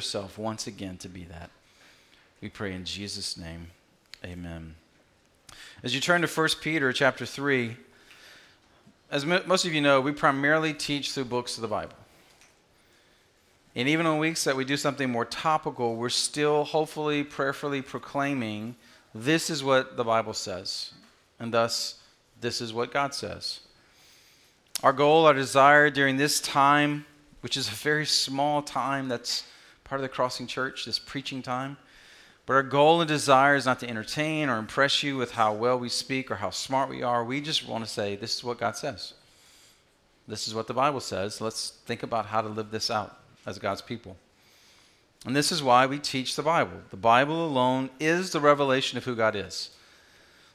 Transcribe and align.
yourself 0.00 0.38
once 0.38 0.66
again 0.66 0.96
to 0.96 1.10
be 1.10 1.24
that. 1.24 1.50
We 2.40 2.48
pray 2.48 2.72
in 2.72 2.86
Jesus' 2.86 3.36
name. 3.36 3.66
Amen. 4.24 4.74
As 5.82 5.94
you 5.94 6.00
turn 6.00 6.22
to 6.22 6.26
1 6.26 6.48
Peter 6.62 6.90
chapter 6.90 7.26
3, 7.26 7.76
as 9.10 9.26
most 9.26 9.66
of 9.66 9.74
you 9.74 9.82
know, 9.82 10.00
we 10.00 10.12
primarily 10.12 10.72
teach 10.72 11.12
through 11.12 11.26
books 11.26 11.58
of 11.58 11.60
the 11.60 11.68
Bible. 11.68 11.96
And 13.76 13.90
even 13.90 14.06
on 14.06 14.18
weeks 14.18 14.42
that 14.44 14.56
we 14.56 14.64
do 14.64 14.78
something 14.78 15.10
more 15.10 15.26
topical, 15.26 15.96
we're 15.96 16.08
still 16.08 16.64
hopefully, 16.64 17.22
prayerfully 17.22 17.82
proclaiming 17.82 18.76
this 19.14 19.50
is 19.50 19.62
what 19.62 19.98
the 19.98 20.04
Bible 20.04 20.32
says. 20.32 20.94
And 21.38 21.52
thus, 21.52 21.96
this 22.40 22.62
is 22.62 22.72
what 22.72 22.90
God 22.90 23.12
says. 23.12 23.60
Our 24.82 24.94
goal, 24.94 25.26
our 25.26 25.34
desire 25.34 25.90
during 25.90 26.16
this 26.16 26.40
time, 26.40 27.04
which 27.42 27.58
is 27.58 27.68
a 27.68 27.72
very 27.72 28.06
small 28.06 28.62
time 28.62 29.08
that's 29.08 29.44
part 29.90 29.98
of 29.98 30.02
the 30.04 30.08
Crossing 30.08 30.46
Church, 30.46 30.84
this 30.84 31.00
preaching 31.00 31.42
time. 31.42 31.76
But 32.46 32.52
our 32.52 32.62
goal 32.62 33.00
and 33.00 33.08
desire 33.08 33.56
is 33.56 33.66
not 33.66 33.80
to 33.80 33.88
entertain 33.88 34.48
or 34.48 34.56
impress 34.56 35.02
you 35.02 35.16
with 35.16 35.32
how 35.32 35.52
well 35.52 35.80
we 35.80 35.88
speak 35.88 36.30
or 36.30 36.36
how 36.36 36.50
smart 36.50 36.88
we 36.88 37.02
are. 37.02 37.24
We 37.24 37.40
just 37.40 37.66
want 37.66 37.84
to 37.84 37.90
say, 37.90 38.14
this 38.14 38.36
is 38.36 38.44
what 38.44 38.60
God 38.60 38.76
says. 38.76 39.14
This 40.28 40.46
is 40.46 40.54
what 40.54 40.68
the 40.68 40.74
Bible 40.74 41.00
says. 41.00 41.40
Let's 41.40 41.70
think 41.86 42.04
about 42.04 42.26
how 42.26 42.40
to 42.40 42.48
live 42.48 42.70
this 42.70 42.88
out 42.88 43.18
as 43.44 43.58
God's 43.58 43.82
people. 43.82 44.16
And 45.26 45.34
this 45.34 45.50
is 45.50 45.60
why 45.60 45.86
we 45.86 45.98
teach 45.98 46.36
the 46.36 46.42
Bible. 46.42 46.82
The 46.90 46.96
Bible 46.96 47.44
alone 47.44 47.90
is 47.98 48.30
the 48.30 48.38
revelation 48.38 48.96
of 48.96 49.04
who 49.04 49.16
God 49.16 49.34
is. 49.34 49.70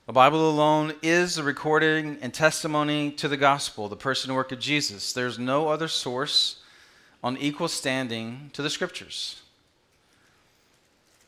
The 0.05 0.13
Bible 0.13 0.49
alone 0.49 0.93
is 1.04 1.35
the 1.35 1.43
recording 1.43 2.20
and 2.21 2.34
testimony 2.34 3.12
to 3.12 3.27
the 3.27 3.35
gospel, 3.35 3.90
the 3.90 3.98
person 3.98 4.29
and 4.29 4.38
work 4.38 4.54
of 4.54 4.59
Jesus. 4.59 5.12
There's 5.12 5.38
no 5.38 5.67
other 5.67 5.90
source 5.90 6.62
on 7.25 7.35
equal 7.38 7.67
standing 7.67 8.52
to 8.53 8.61
the 8.61 8.70
scriptures. 8.70 9.41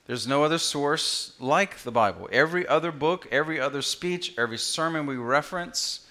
There's 0.06 0.28
no 0.28 0.44
other 0.44 0.60
source 0.60 1.34
like 1.40 1.80
the 1.80 1.92
Bible. 1.92 2.30
Every 2.32 2.68
other 2.68 2.92
book, 2.92 3.28
every 3.32 3.60
other 3.60 3.82
speech, 3.82 4.36
every 4.38 4.60
sermon 4.60 5.08
we 5.08 5.16
reference 5.16 6.06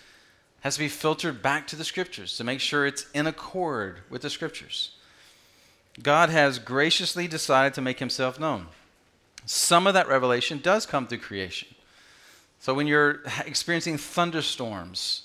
has 0.63 0.75
to 0.75 0.81
be 0.81 0.89
filtered 0.89 1.41
back 1.41 1.69
to 1.69 1.77
the 1.77 1.85
scriptures 1.85 2.37
to 2.37 2.43
make 2.43 2.59
sure 2.59 2.85
it's 2.85 3.07
in 3.15 3.29
accord 3.29 4.01
with 4.11 4.23
the 4.23 4.29
scriptures. 4.29 4.91
God 6.03 6.31
has 6.31 6.59
graciously 6.59 7.29
decided 7.29 7.73
to 7.75 7.81
make 7.81 8.01
himself 8.01 8.41
known. 8.41 8.67
Some 9.45 9.87
of 9.87 9.95
that 9.95 10.09
revelation 10.09 10.59
does 10.59 10.85
come 10.85 11.07
through 11.07 11.19
creation. 11.19 11.69
So 12.59 12.75
when 12.75 12.89
you're 12.89 13.23
experiencing 13.47 13.99
thunderstorms 13.99 15.23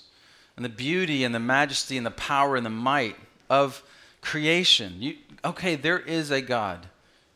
and 0.54 0.64
the 0.64 0.68
beauty 0.68 1.24
and 1.24 1.34
the 1.34 1.40
majesty 1.40 1.96
and 1.96 2.06
the 2.06 2.12
power 2.12 2.54
and 2.54 2.64
the 2.64 2.70
might 2.70 3.16
of 3.50 3.82
creation. 4.22 4.96
You, 4.98 5.16
okay, 5.44 5.74
there 5.74 5.98
is 5.98 6.30
a 6.30 6.40
God. 6.40 6.86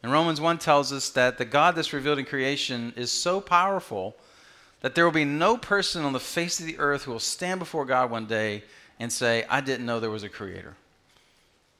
And 0.02 0.10
Romans 0.10 0.40
1 0.40 0.58
tells 0.58 0.92
us 0.92 1.10
that 1.10 1.36
the 1.36 1.44
God 1.44 1.74
that's 1.74 1.92
revealed 1.92 2.18
in 2.18 2.24
creation 2.24 2.94
is 2.96 3.12
so 3.12 3.40
powerful 3.40 4.16
that 4.80 4.94
there 4.94 5.04
will 5.04 5.12
be 5.12 5.24
no 5.24 5.56
person 5.56 6.04
on 6.04 6.12
the 6.12 6.20
face 6.20 6.60
of 6.60 6.66
the 6.66 6.78
earth 6.78 7.04
who 7.04 7.10
will 7.10 7.18
stand 7.18 7.58
before 7.58 7.84
God 7.84 8.10
one 8.10 8.26
day 8.26 8.62
and 8.98 9.12
say, 9.12 9.44
I 9.50 9.60
didn't 9.60 9.84
know 9.84 10.00
there 10.00 10.10
was 10.10 10.22
a 10.22 10.28
creator. 10.28 10.76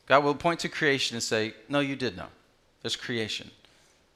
God 0.07 0.25
will 0.25 0.34
point 0.34 0.61
to 0.61 0.69
creation 0.69 1.17
and 1.17 1.23
say, 1.23 1.55
No, 1.69 1.81
you 1.81 1.97
did 1.97 2.17
know. 2.17 2.29
There's 2.83 2.97
creation. 2.97 3.51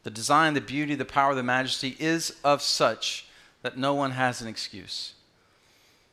The 0.03 0.11
design, 0.11 0.55
the 0.55 0.61
beauty, 0.61 0.95
the 0.95 1.05
power, 1.05 1.35
the 1.35 1.43
majesty 1.43 1.97
is 1.99 2.37
of 2.43 2.63
such 2.63 3.27
that 3.63 3.77
no 3.77 3.95
one 3.95 4.13
has 4.13 4.41
an 4.41 4.49
excuse. 4.49 5.15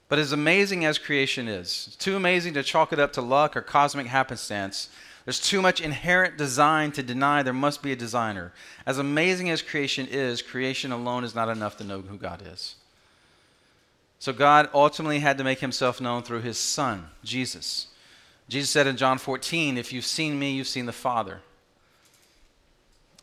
But 0.10 0.20
as 0.20 0.32
amazing 0.32 0.86
as 0.86 0.98
creation 0.98 1.48
is, 1.48 1.86
it's 1.88 1.96
too 1.96 2.16
amazing 2.16 2.54
to 2.54 2.64
chalk 2.64 2.94
it 2.94 3.00
up 3.00 3.14
to 3.14 3.22
luck 3.22 3.58
or 3.58 3.62
cosmic 3.62 4.08
happenstance. 4.08 4.90
There's 5.26 5.40
too 5.40 5.62
much 5.62 5.82
inherent 5.82 6.38
design 6.38 6.94
to 6.94 7.04
deny 7.04 7.44
there 7.44 7.52
must 7.52 7.84
be 7.84 7.92
a 7.92 7.98
designer. 7.98 8.54
As 8.86 8.98
amazing 8.98 9.50
as 9.50 9.62
creation 9.62 10.08
is, 10.10 10.42
creation 10.42 10.94
alone 10.94 11.26
is 11.26 11.36
not 11.36 11.50
enough 11.50 11.76
to 11.78 11.84
know 11.84 12.00
who 12.00 12.18
God 12.18 12.42
is. 12.46 12.76
So 14.20 14.32
God 14.32 14.70
ultimately 14.74 15.20
had 15.20 15.38
to 15.38 15.44
make 15.44 15.60
himself 15.60 16.00
known 16.00 16.24
through 16.24 16.42
his 16.42 16.58
son, 16.58 17.08
Jesus. 17.24 17.88
Jesus 18.48 18.70
said 18.70 18.88
in 18.88 18.96
John 18.96 19.18
14, 19.18 19.78
If 19.78 19.92
you've 19.92 20.06
seen 20.06 20.40
me, 20.40 20.54
you've 20.54 20.68
seen 20.68 20.86
the 20.86 20.94
Father. 20.94 21.42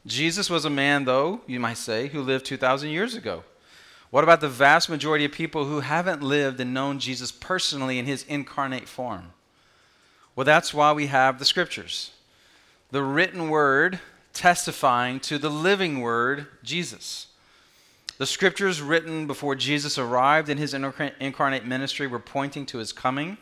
Jesus 0.06 0.50
was 0.50 0.66
a 0.66 0.70
man, 0.70 1.06
though, 1.06 1.40
you 1.46 1.58
might 1.58 1.78
say, 1.78 2.08
who 2.08 2.20
lived 2.20 2.44
2,000 2.44 2.90
years 2.90 3.14
ago. 3.14 3.42
What 4.14 4.22
about 4.22 4.40
the 4.40 4.48
vast 4.48 4.88
majority 4.88 5.24
of 5.24 5.32
people 5.32 5.64
who 5.64 5.80
haven't 5.80 6.22
lived 6.22 6.60
and 6.60 6.72
known 6.72 7.00
Jesus 7.00 7.32
personally 7.32 7.98
in 7.98 8.06
his 8.06 8.22
incarnate 8.28 8.86
form? 8.86 9.32
Well, 10.36 10.44
that's 10.44 10.72
why 10.72 10.92
we 10.92 11.08
have 11.08 11.40
the 11.40 11.44
scriptures. 11.44 12.12
The 12.92 13.02
written 13.02 13.48
word 13.48 13.98
testifying 14.32 15.18
to 15.18 15.36
the 15.36 15.50
living 15.50 16.00
word, 16.00 16.46
Jesus. 16.62 17.26
The 18.16 18.24
scriptures 18.24 18.80
written 18.80 19.26
before 19.26 19.56
Jesus 19.56 19.98
arrived 19.98 20.48
in 20.48 20.58
his 20.58 20.74
incarnate 20.74 21.66
ministry 21.66 22.06
were 22.06 22.20
pointing 22.20 22.66
to 22.66 22.78
his 22.78 22.92
coming, 22.92 23.36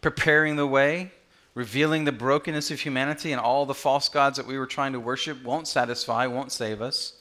preparing 0.00 0.56
the 0.56 0.66
way, 0.66 1.12
revealing 1.54 2.04
the 2.04 2.10
brokenness 2.10 2.72
of 2.72 2.80
humanity 2.80 3.30
and 3.30 3.40
all 3.40 3.64
the 3.64 3.74
false 3.74 4.08
gods 4.08 4.38
that 4.38 4.46
we 4.48 4.58
were 4.58 4.66
trying 4.66 4.92
to 4.92 4.98
worship 4.98 5.40
won't 5.44 5.68
satisfy, 5.68 6.26
won't 6.26 6.50
save 6.50 6.82
us. 6.82 7.12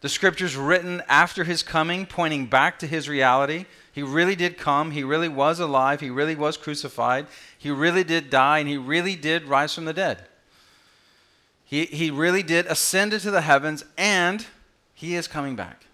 The 0.00 0.08
scriptures 0.08 0.56
written 0.56 1.02
after 1.08 1.44
his 1.44 1.62
coming, 1.62 2.06
pointing 2.06 2.46
back 2.46 2.78
to 2.78 2.86
his 2.86 3.08
reality. 3.08 3.66
He 3.92 4.02
really 4.02 4.34
did 4.34 4.56
come. 4.56 4.92
He 4.92 5.04
really 5.04 5.28
was 5.28 5.60
alive. 5.60 6.00
He 6.00 6.08
really 6.08 6.34
was 6.34 6.56
crucified. 6.56 7.26
He 7.58 7.70
really 7.70 8.04
did 8.04 8.30
die, 8.30 8.60
and 8.60 8.68
he 8.68 8.78
really 8.78 9.14
did 9.14 9.44
rise 9.44 9.74
from 9.74 9.84
the 9.84 9.92
dead. 9.92 10.24
He, 11.64 11.84
he 11.84 12.10
really 12.10 12.42
did 12.42 12.66
ascend 12.66 13.12
into 13.12 13.30
the 13.30 13.42
heavens, 13.42 13.84
and 13.98 14.46
he 14.94 15.14
is 15.14 15.28
coming 15.28 15.54
back. 15.54 15.84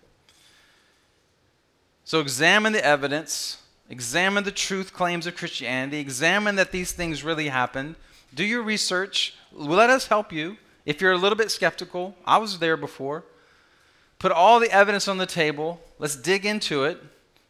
So 2.04 2.20
examine 2.20 2.72
the 2.72 2.84
evidence, 2.84 3.60
examine 3.90 4.44
the 4.44 4.52
truth 4.52 4.92
claims 4.92 5.26
of 5.26 5.36
Christianity, 5.36 5.98
examine 5.98 6.54
that 6.54 6.70
these 6.70 6.92
things 6.92 7.24
really 7.24 7.48
happened. 7.48 7.96
Do 8.32 8.44
your 8.44 8.62
research. 8.62 9.34
Let 9.52 9.90
us 9.90 10.06
help 10.06 10.32
you. 10.32 10.58
If 10.84 11.00
you're 11.00 11.12
a 11.12 11.18
little 11.18 11.36
bit 11.36 11.50
skeptical, 11.50 12.14
I 12.24 12.38
was 12.38 12.60
there 12.60 12.76
before. 12.76 13.24
Put 14.26 14.32
all 14.32 14.58
the 14.58 14.72
evidence 14.72 15.06
on 15.06 15.18
the 15.18 15.24
table. 15.24 15.80
Let's 16.00 16.16
dig 16.16 16.44
into 16.44 16.82
it. 16.82 17.00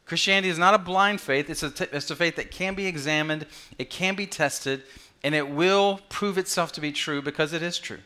Christianity 0.04 0.50
is 0.50 0.58
not 0.58 0.74
a 0.74 0.78
blind 0.78 1.22
faith, 1.22 1.48
it's 1.48 1.62
a, 1.62 1.70
t- 1.70 1.86
it's 1.90 2.10
a 2.10 2.14
faith 2.14 2.36
that 2.36 2.50
can 2.50 2.74
be 2.74 2.86
examined, 2.86 3.46
it 3.78 3.88
can 3.88 4.14
be 4.14 4.26
tested, 4.26 4.82
and 5.24 5.34
it 5.34 5.48
will 5.48 6.00
prove 6.10 6.36
itself 6.36 6.72
to 6.72 6.82
be 6.82 6.92
true 6.92 7.22
because 7.22 7.54
it 7.54 7.62
is 7.62 7.78
true. 7.78 8.00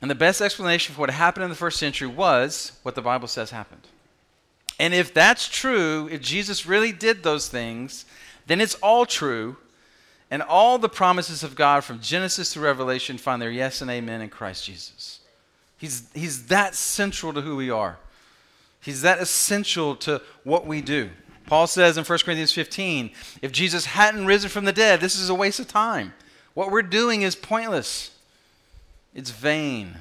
And 0.00 0.08
the 0.08 0.14
best 0.14 0.40
explanation 0.40 0.94
for 0.94 1.00
what 1.00 1.10
happened 1.10 1.42
in 1.42 1.50
the 1.50 1.56
first 1.56 1.80
century 1.80 2.06
was 2.06 2.78
what 2.84 2.94
the 2.94 3.02
Bible 3.02 3.26
says 3.26 3.50
happened. 3.50 3.88
And 4.78 4.94
if 4.94 5.12
that's 5.12 5.48
true, 5.48 6.08
if 6.12 6.20
Jesus 6.20 6.64
really 6.64 6.92
did 6.92 7.24
those 7.24 7.48
things, 7.48 8.04
then 8.46 8.60
it's 8.60 8.76
all 8.76 9.04
true. 9.04 9.56
And 10.30 10.42
all 10.42 10.78
the 10.78 10.88
promises 10.88 11.42
of 11.42 11.56
God 11.56 11.82
from 11.82 11.98
Genesis 11.98 12.52
to 12.52 12.60
Revelation 12.60 13.18
find 13.18 13.42
their 13.42 13.50
yes 13.50 13.82
and 13.82 13.90
amen 13.90 14.20
in 14.20 14.28
Christ 14.28 14.64
Jesus. 14.64 15.19
He's, 15.80 16.02
he's 16.12 16.46
that 16.48 16.74
central 16.74 17.32
to 17.32 17.40
who 17.40 17.56
we 17.56 17.70
are. 17.70 17.96
He's 18.82 19.00
that 19.00 19.18
essential 19.18 19.96
to 19.96 20.20
what 20.44 20.66
we 20.66 20.82
do. 20.82 21.08
Paul 21.46 21.66
says 21.66 21.96
in 21.96 22.04
1 22.04 22.18
Corinthians 22.18 22.52
15 22.52 23.10
if 23.40 23.50
Jesus 23.50 23.86
hadn't 23.86 24.26
risen 24.26 24.50
from 24.50 24.66
the 24.66 24.74
dead, 24.74 25.00
this 25.00 25.18
is 25.18 25.30
a 25.30 25.34
waste 25.34 25.58
of 25.58 25.68
time. 25.68 26.12
What 26.52 26.70
we're 26.70 26.82
doing 26.82 27.22
is 27.22 27.34
pointless, 27.34 28.10
it's 29.14 29.30
vain. 29.30 29.96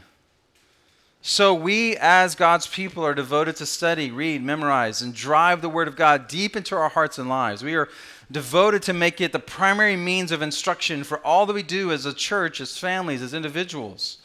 So, 1.22 1.54
we 1.54 1.98
as 1.98 2.36
God's 2.36 2.66
people 2.68 3.06
are 3.06 3.14
devoted 3.14 3.58
to 3.58 3.66
study, 3.66 4.10
read, 4.10 4.42
memorize, 4.42 5.02
and 5.02 5.14
drive 5.14 5.62
the 5.62 5.68
Word 5.70 5.90
of 5.90 5.98
God 5.98 6.28
deep 6.30 6.56
into 6.56 6.76
our 6.76 6.88
hearts 6.88 7.18
and 7.18 7.28
lives. 7.28 7.62
We 7.62 7.76
are 7.76 7.90
devoted 8.32 8.84
to 8.84 8.94
make 8.94 9.20
it 9.20 9.34
the 9.34 9.40
primary 9.40 9.98
means 9.98 10.32
of 10.32 10.42
instruction 10.42 11.04
for 11.04 11.20
all 11.20 11.46
that 11.46 11.54
we 11.54 11.64
do 11.64 11.92
as 11.92 12.06
a 12.06 12.14
church, 12.14 12.62
as 12.62 12.78
families, 12.78 13.22
as 13.22 13.34
individuals. 13.34 14.20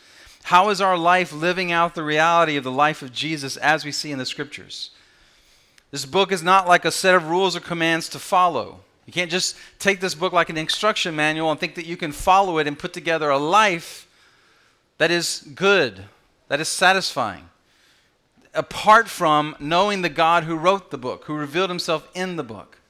How 0.44 0.68
is 0.68 0.82
our 0.82 0.98
life 0.98 1.32
living 1.32 1.72
out 1.72 1.94
the 1.94 2.02
reality 2.02 2.58
of 2.58 2.64
the 2.64 2.70
life 2.70 3.00
of 3.00 3.14
Jesus 3.14 3.56
as 3.56 3.82
we 3.82 3.90
see 3.90 4.12
in 4.12 4.18
the 4.18 4.26
scriptures? 4.26 4.90
This 5.90 6.04
book 6.04 6.30
is 6.30 6.42
not 6.42 6.68
like 6.68 6.84
a 6.84 6.90
set 6.90 7.14
of 7.14 7.30
rules 7.30 7.56
or 7.56 7.60
commands 7.60 8.10
to 8.10 8.18
follow. 8.18 8.80
You 9.06 9.12
can't 9.14 9.30
just 9.30 9.56
take 9.78 10.00
this 10.00 10.14
book 10.14 10.34
like 10.34 10.50
an 10.50 10.58
instruction 10.58 11.16
manual 11.16 11.50
and 11.50 11.58
think 11.58 11.76
that 11.76 11.86
you 11.86 11.96
can 11.96 12.12
follow 12.12 12.58
it 12.58 12.66
and 12.66 12.78
put 12.78 12.92
together 12.92 13.30
a 13.30 13.38
life 13.38 14.06
that 14.98 15.10
is 15.10 15.48
good, 15.54 16.04
that 16.48 16.60
is 16.60 16.68
satisfying, 16.68 17.48
apart 18.52 19.08
from 19.08 19.56
knowing 19.58 20.02
the 20.02 20.10
God 20.10 20.44
who 20.44 20.56
wrote 20.56 20.90
the 20.90 20.98
book, 20.98 21.24
who 21.24 21.34
revealed 21.34 21.70
himself 21.70 22.06
in 22.14 22.36
the 22.36 22.44
book. 22.44 22.80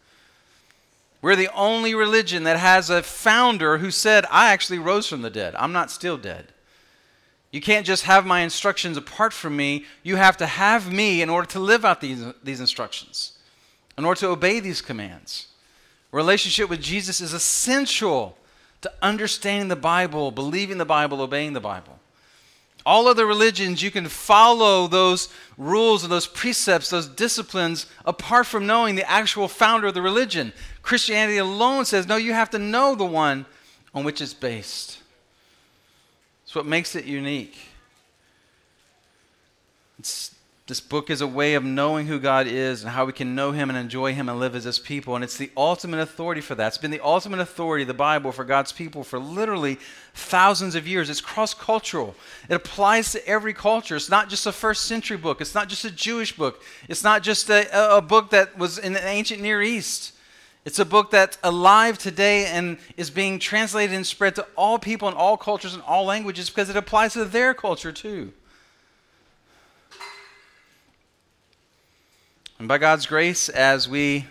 We're 1.23 1.37
the 1.37 1.55
only 1.55 1.95
religion 1.95 2.43
that 2.43 2.59
has 2.59 2.91
a 2.91 3.05
founder 3.05 3.79
who 3.79 3.93
said, 3.93 4.27
I 4.29 4.53
actually 4.53 4.81
rose 4.81 5.07
from 5.07 5.23
the 5.23 5.31
dead. 5.31 5.55
I'm 5.55 5.73
not 5.73 5.93
still 5.93 6.17
dead. 6.17 6.49
You 7.55 7.61
can't 7.61 7.87
just 7.87 8.03
have 8.03 8.27
my 8.27 8.41
instructions 8.41 8.97
apart 8.97 9.33
from 9.33 9.57
me. 9.57 9.85
You 10.03 10.17
have 10.17 10.37
to 10.39 10.47
have 10.47 10.93
me 10.93 11.23
in 11.23 11.31
order 11.31 11.47
to 11.51 11.61
live 11.61 11.85
out 11.85 12.01
these, 12.01 12.21
these 12.43 12.59
instructions, 12.59 13.39
in 13.97 14.05
order 14.05 14.19
to 14.23 14.31
obey 14.31 14.59
these 14.59 14.83
commands. 14.83 15.47
relationship 16.11 16.69
with 16.69 16.83
Jesus 16.83 17.21
is 17.21 17.33
essential 17.33 18.37
to 18.81 18.93
understanding 19.01 19.69
the 19.69 19.77
Bible, 19.77 20.33
believing 20.33 20.79
the 20.79 20.85
Bible, 20.85 21.23
obeying 21.23 21.53
the 21.53 21.61
Bible. 21.61 22.01
All 22.85 23.07
other 23.07 23.25
religions, 23.25 23.81
you 23.81 23.93
can 23.93 24.09
follow 24.09 24.89
those 24.89 25.29
rules 25.57 26.03
and 26.03 26.11
those 26.11 26.27
precepts, 26.27 26.91
those 26.91 27.07
disciplines, 27.07 27.87
apart 28.05 28.47
from 28.47 28.67
knowing 28.67 28.97
the 28.97 29.09
actual 29.09 29.47
founder 29.47 29.87
of 29.87 29.95
the 29.95 30.03
religion. 30.03 30.53
Christianity 30.83 31.39
alone 31.39 31.85
says, 31.85 32.09
no, 32.09 32.17
you 32.17 32.33
have 32.33 32.51
to 32.51 32.59
know 32.59 32.97
the 32.97 33.05
one 33.05 33.47
on 33.95 34.03
which 34.03 34.21
it's 34.21 34.35
based. 34.35 34.99
It's 36.55 36.57
what 36.57 36.67
makes 36.67 36.95
it 36.95 37.05
unique. 37.05 37.57
It's 39.99 40.37
this 40.69 40.79
book 40.79 41.11
is 41.11 41.21
a 41.21 41.27
way 41.27 41.55
of 41.55 41.65
knowing 41.65 42.07
who 42.07 42.21
God 42.21 42.47
is 42.47 42.85
and 42.85 42.93
how 42.93 43.05
we 43.07 43.13
can 43.13 43.35
know 43.35 43.51
Him 43.51 43.71
and 43.71 43.77
enjoy 43.77 44.15
Him 44.15 44.29
and 44.29 44.39
live 44.39 44.55
as 44.55 44.63
His 44.63 44.79
people. 44.79 45.17
And 45.17 45.25
it's 45.25 45.37
the 45.37 45.51
ultimate 45.57 45.99
authority 45.99 46.41
for 46.41 46.55
that. 46.55 46.69
It's 46.69 46.79
been 46.79 46.93
the 46.93 47.01
ultimate 47.01 47.41
authority, 47.41 47.83
the 47.83 47.93
Bible, 47.93 48.31
for 48.31 48.45
God's 48.45 48.71
people 48.71 49.03
for 49.03 49.19
literally 49.19 49.81
thousands 50.15 50.77
of 50.77 50.87
years. 50.87 51.11
It's 51.11 51.21
cross 51.21 51.55
cultural, 51.55 52.15
it 52.49 52.55
applies 52.55 53.11
to 53.11 53.29
every 53.29 53.53
culture. 53.53 53.97
It's 53.97 54.09
not 54.09 54.29
just 54.29 54.47
a 54.47 54.53
first 54.53 54.85
century 54.85 55.17
book, 55.17 55.41
it's 55.41 55.57
not 55.57 55.69
just 55.69 55.85
a 55.85 55.91
Jewish 55.91 56.37
book, 56.37 56.63
it's 56.89 57.03
not 57.03 57.25
just 57.25 57.51
a, 57.51 57.97
a 57.97 58.01
book 58.01 58.31
that 58.31 58.57
was 58.57 58.79
in 58.79 58.93
the 58.93 59.05
ancient 59.05 59.43
Near 59.43 59.61
East. 59.61 60.14
It's 60.65 60.79
a 60.79 60.85
book 60.85 61.11
that's 61.11 61.37
alive 61.43 61.99
today 61.99 62.47
and 62.47 62.79
is 62.97 63.11
being 63.11 63.39
translated 63.39 63.95
and 63.95 64.07
spread 64.07 64.35
to 64.37 64.47
all 64.57 64.79
people 64.79 65.09
in 65.09 65.15
all 65.15 65.37
cultures 65.37 65.75
and 65.75 65.83
all 65.83 66.07
languages 66.07 66.49
because 66.49 66.71
it 66.71 66.77
applies 66.77 67.13
to 67.13 67.27
their 67.27 67.53
culture 67.53 67.93
too. 67.93 68.33
And 72.59 72.67
by 72.67 72.79
God's 72.79 73.05
grace, 73.05 73.51
as 73.51 73.89
we 73.89 74.27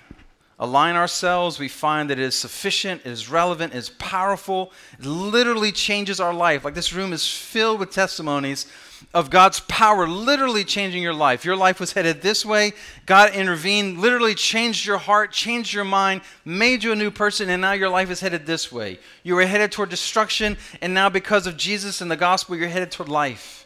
align 0.63 0.95
ourselves, 0.95 1.59
we 1.59 1.67
find 1.67 2.09
that 2.09 2.17
it 2.17 2.23
is 2.23 2.35
sufficient, 2.35 3.01
it 3.03 3.11
is 3.11 3.29
relevant, 3.29 3.73
it 3.73 3.77
is 3.77 3.89
powerful. 3.89 4.71
It 4.97 5.05
literally 5.05 5.73
changes 5.73 6.21
our 6.21 6.33
life. 6.33 6.63
Like 6.63 6.73
this 6.73 6.93
room 6.93 7.11
is 7.11 7.27
filled 7.27 7.79
with 7.79 7.91
testimonies 7.91 8.65
of 9.13 9.29
God's 9.29 9.59
power 9.61 10.07
literally 10.07 10.63
changing 10.63 11.03
your 11.03 11.13
life. 11.13 11.43
Your 11.43 11.57
life 11.57 11.81
was 11.81 11.91
headed 11.91 12.21
this 12.21 12.45
way. 12.45 12.71
God 13.05 13.35
intervened, 13.35 13.99
literally 13.99 14.35
changed 14.35 14.85
your 14.85 14.97
heart, 14.97 15.33
changed 15.33 15.73
your 15.73 15.83
mind, 15.83 16.21
made 16.45 16.83
you 16.83 16.93
a 16.93 16.95
new 16.95 17.11
person, 17.11 17.49
and 17.49 17.61
now 17.61 17.73
your 17.73 17.89
life 17.89 18.09
is 18.09 18.21
headed 18.21 18.45
this 18.45 18.71
way. 18.71 18.99
You 19.21 19.35
were 19.35 19.45
headed 19.45 19.73
toward 19.73 19.89
destruction, 19.89 20.57
and 20.81 20.93
now 20.93 21.09
because 21.09 21.45
of 21.45 21.57
Jesus 21.57 21.99
and 21.99 22.09
the 22.09 22.15
gospel, 22.15 22.55
you're 22.55 22.69
headed 22.69 22.91
toward 22.91 23.09
life. 23.09 23.62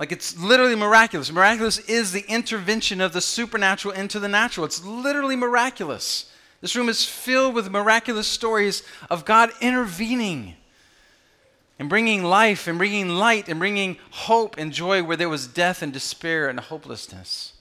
Like 0.00 0.12
it's 0.12 0.34
literally 0.38 0.76
miraculous. 0.76 1.30
Miraculous 1.30 1.76
is 1.80 2.10
the 2.10 2.24
intervention 2.26 3.02
of 3.02 3.12
the 3.12 3.20
supernatural 3.20 3.92
into 3.92 4.18
the 4.18 4.28
natural. 4.28 4.64
It's 4.64 4.82
literally 4.82 5.36
miraculous. 5.36 6.32
This 6.62 6.74
room 6.74 6.88
is 6.88 7.04
filled 7.04 7.54
with 7.54 7.70
miraculous 7.70 8.26
stories 8.26 8.82
of 9.10 9.26
God 9.26 9.50
intervening 9.60 10.54
and 11.78 11.90
bringing 11.90 12.24
life 12.24 12.66
and 12.66 12.78
bringing 12.78 13.10
light 13.10 13.46
and 13.50 13.58
bringing 13.58 13.98
hope 14.10 14.56
and 14.56 14.72
joy 14.72 15.02
where 15.02 15.18
there 15.18 15.28
was 15.28 15.46
death 15.46 15.82
and 15.82 15.92
despair 15.92 16.48
and 16.48 16.58
hopelessness. 16.58 17.52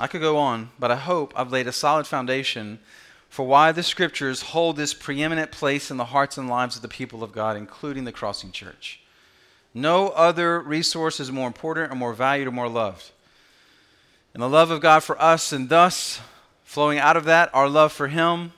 I 0.00 0.08
could 0.08 0.20
go 0.20 0.38
on, 0.38 0.70
but 0.76 0.90
I 0.90 0.96
hope 0.96 1.32
I've 1.36 1.52
laid 1.52 1.68
a 1.68 1.72
solid 1.72 2.08
foundation 2.08 2.80
for 3.30 3.46
why 3.46 3.70
the 3.70 3.82
scriptures 3.82 4.42
hold 4.42 4.76
this 4.76 4.92
preeminent 4.92 5.52
place 5.52 5.90
in 5.90 5.96
the 5.96 6.06
hearts 6.06 6.36
and 6.36 6.48
lives 6.48 6.74
of 6.74 6.82
the 6.82 6.88
people 6.88 7.22
of 7.22 7.32
God, 7.32 7.56
including 7.56 8.04
the 8.04 8.12
Crossing 8.12 8.50
Church. 8.50 9.00
No 9.72 10.08
other 10.08 10.60
resource 10.60 11.20
is 11.20 11.30
more 11.30 11.46
important 11.46 11.92
or 11.92 11.94
more 11.94 12.12
valued 12.12 12.48
or 12.48 12.50
more 12.50 12.68
loved. 12.68 13.12
And 14.34 14.42
the 14.42 14.48
love 14.48 14.72
of 14.72 14.80
God 14.80 15.04
for 15.04 15.20
us, 15.22 15.52
and 15.52 15.68
thus, 15.68 16.20
flowing 16.64 16.98
out 16.98 17.16
of 17.16 17.24
that, 17.24 17.50
our 17.54 17.68
love 17.68 17.92
for 17.92 18.08
Him, 18.08 18.52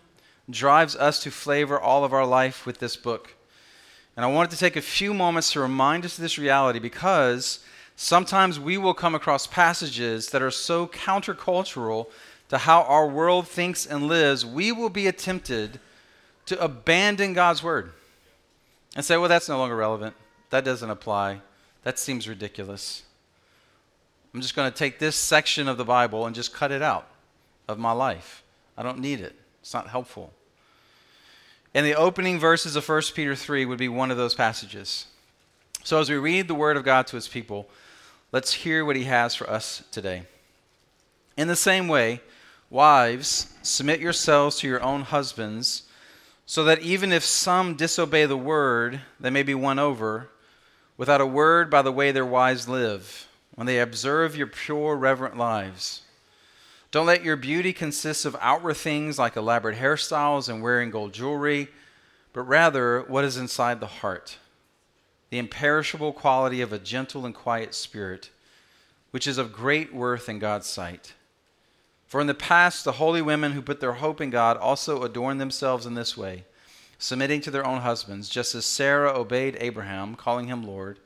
drives 0.49 0.97
us 0.97 1.23
to 1.23 1.31
flavor 1.31 1.79
all 1.79 2.03
of 2.03 2.15
our 2.15 2.27
life 2.27 2.65
with 2.65 2.79
this 2.79 2.97
book. 2.97 3.35
And 4.17 4.25
I 4.25 4.29
wanted 4.29 4.53
to 4.53 4.59
take 4.59 4.77
a 4.77 4.83
few 4.83 5.13
moments 5.13 5.53
to 5.53 5.61
remind 5.61 6.07
us 6.07 6.17
of 6.17 6.23
this 6.23 6.39
reality 6.39 6.79
because 6.79 7.61
sometimes 7.95 8.59
we 8.59 8.79
will 8.79 8.95
come 8.95 9.15
across 9.15 9.47
passages 9.47 10.31
that 10.31 10.43
are 10.43 10.51
so 10.51 10.87
countercultural 10.87 12.09
to 12.53 12.59
how 12.59 12.83
our 12.83 13.07
world 13.07 13.49
thinks 13.49 13.87
and 13.87 14.09
lives, 14.09 14.45
we 14.45 14.73
will 14.73 14.91
be 14.91 15.11
tempted 15.11 15.81
to 16.45 16.63
abandon 16.63 17.33
God's 17.33 17.63
word 17.63 17.93
and 18.95 19.03
say, 19.03 19.17
well, 19.17 19.31
that's 19.31 19.49
no 19.49 19.57
longer 19.57 19.75
relevant. 19.75 20.15
That 20.51 20.63
doesn't 20.63 20.91
apply. 20.91 21.41
That 21.83 21.99
seems 21.99 22.29
ridiculous. 22.29 23.05
I'm 24.35 24.43
just 24.43 24.55
going 24.55 24.71
to 24.71 24.77
take 24.77 24.99
this 24.99 25.17
section 25.17 25.67
of 25.67 25.79
the 25.79 25.85
Bible 25.87 26.27
and 26.27 26.37
just 26.37 26.53
cut 26.53 26.71
it 26.71 26.83
out 26.83 27.09
of 27.69 27.79
my 27.79 27.93
life. 27.93 28.43
I 28.77 28.83
don't 28.83 28.99
need 28.99 29.21
it, 29.21 29.35
it's 29.63 29.73
not 29.73 29.89
helpful. 29.89 30.31
And 31.73 31.87
the 31.87 31.95
opening 31.95 32.39
verses 32.39 32.77
of 32.77 32.87
1 32.87 33.01
Peter 33.15 33.35
3 33.35 33.65
would 33.65 33.79
be 33.79 33.89
one 33.89 34.11
of 34.11 34.19
those 34.19 34.35
passages. 34.35 35.07
So 35.85 36.01
as 36.01 36.11
we 36.11 36.17
read 36.17 36.49
the 36.49 36.55
word 36.55 36.77
of 36.77 36.85
God 36.85 37.07
to 37.07 37.17
his 37.17 37.29
people, 37.29 37.67
let's 38.31 38.53
hear 38.53 38.85
what 38.85 38.97
he 38.97 39.05
has 39.05 39.35
for 39.35 39.49
us 39.49 39.85
today. 39.91 40.25
In 41.39 41.49
the 41.49 41.57
same 41.57 41.89
way, 41.89 42.21
Wives, 42.73 43.53
submit 43.61 44.01
yourselves 44.01 44.57
to 44.57 44.67
your 44.67 44.83
own 44.83 45.03
husbands, 45.03 45.83
so 46.47 46.65
that 46.65 46.81
even 46.81 47.13
if 47.13 47.23
some 47.23 47.75
disobey 47.75 48.25
the 48.25 48.35
word, 48.35 49.03
they 49.21 49.29
may 49.29 49.43
be 49.43 49.55
won 49.55 49.79
over 49.79 50.31
without 50.97 51.21
a 51.21 51.27
word 51.27 51.69
by 51.69 51.83
the 51.83 51.93
way 51.93 52.11
their 52.13 52.25
wives 52.25 52.67
live, 52.67 53.29
when 53.57 53.67
they 53.67 53.79
observe 53.79 54.35
your 54.35 54.47
pure, 54.47 54.97
reverent 54.97 55.37
lives. 55.37 56.01
Don't 56.91 57.05
let 57.05 57.23
your 57.23 57.37
beauty 57.37 57.75
consist 57.75 58.25
of 58.25 58.39
outward 58.41 58.79
things 58.79 59.19
like 59.19 59.37
elaborate 59.37 59.77
hairstyles 59.77 60.49
and 60.49 60.63
wearing 60.63 60.91
gold 60.91 61.13
jewelry, 61.13 61.69
but 62.33 62.45
rather 62.45 63.03
what 63.03 63.23
is 63.23 63.37
inside 63.37 63.81
the 63.81 63.87
heart, 63.87 64.39
the 65.29 65.39
imperishable 65.39 66.15
quality 66.15 66.63
of 66.63 66.73
a 66.73 66.79
gentle 66.79 67.27
and 67.27 67.35
quiet 67.35 67.75
spirit, 67.75 68.31
which 69.11 69.27
is 69.27 69.37
of 69.37 69.53
great 69.53 69.93
worth 69.95 70.27
in 70.27 70.39
God's 70.39 70.67
sight. 70.67 71.13
For 72.13 72.21
in 72.21 72.27
the 72.27 72.35
past, 72.35 72.85
the 72.85 72.93
holy 72.93 73.23
women 73.23 73.53
who 73.53 73.63
put 73.63 73.81
their 73.81 73.95
hope 73.95 74.21
in 74.21 74.29
God 74.29 74.59
also 74.59 75.03
adorned 75.03 75.41
themselves 75.41 75.87
in 75.87 75.95
this 75.95 76.15
way, 76.15 76.45
submitting 76.99 77.41
to 77.41 77.51
their 77.51 77.67
own 77.67 77.81
husbands, 77.81 78.29
just 78.29 78.55
as 78.55 78.67
Sarah 78.67 79.19
obeyed 79.19 79.57
Abraham, 79.59 80.15
calling 80.15 80.47
him 80.47 80.63
Lord. 80.63 80.99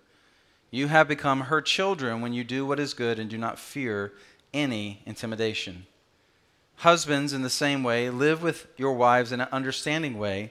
You 0.72 0.88
have 0.88 1.06
become 1.06 1.42
her 1.42 1.62
children 1.62 2.22
when 2.22 2.32
you 2.32 2.42
do 2.42 2.66
what 2.66 2.80
is 2.80 2.92
good 2.92 3.20
and 3.20 3.30
do 3.30 3.38
not 3.38 3.60
fear 3.60 4.14
any 4.52 5.00
intimidation. 5.06 5.86
Husbands, 6.78 7.32
in 7.32 7.42
the 7.42 7.50
same 7.50 7.84
way, 7.84 8.10
live 8.10 8.42
with 8.42 8.66
your 8.76 8.94
wives 8.94 9.30
in 9.30 9.40
an 9.40 9.48
understanding 9.52 10.18
way, 10.18 10.50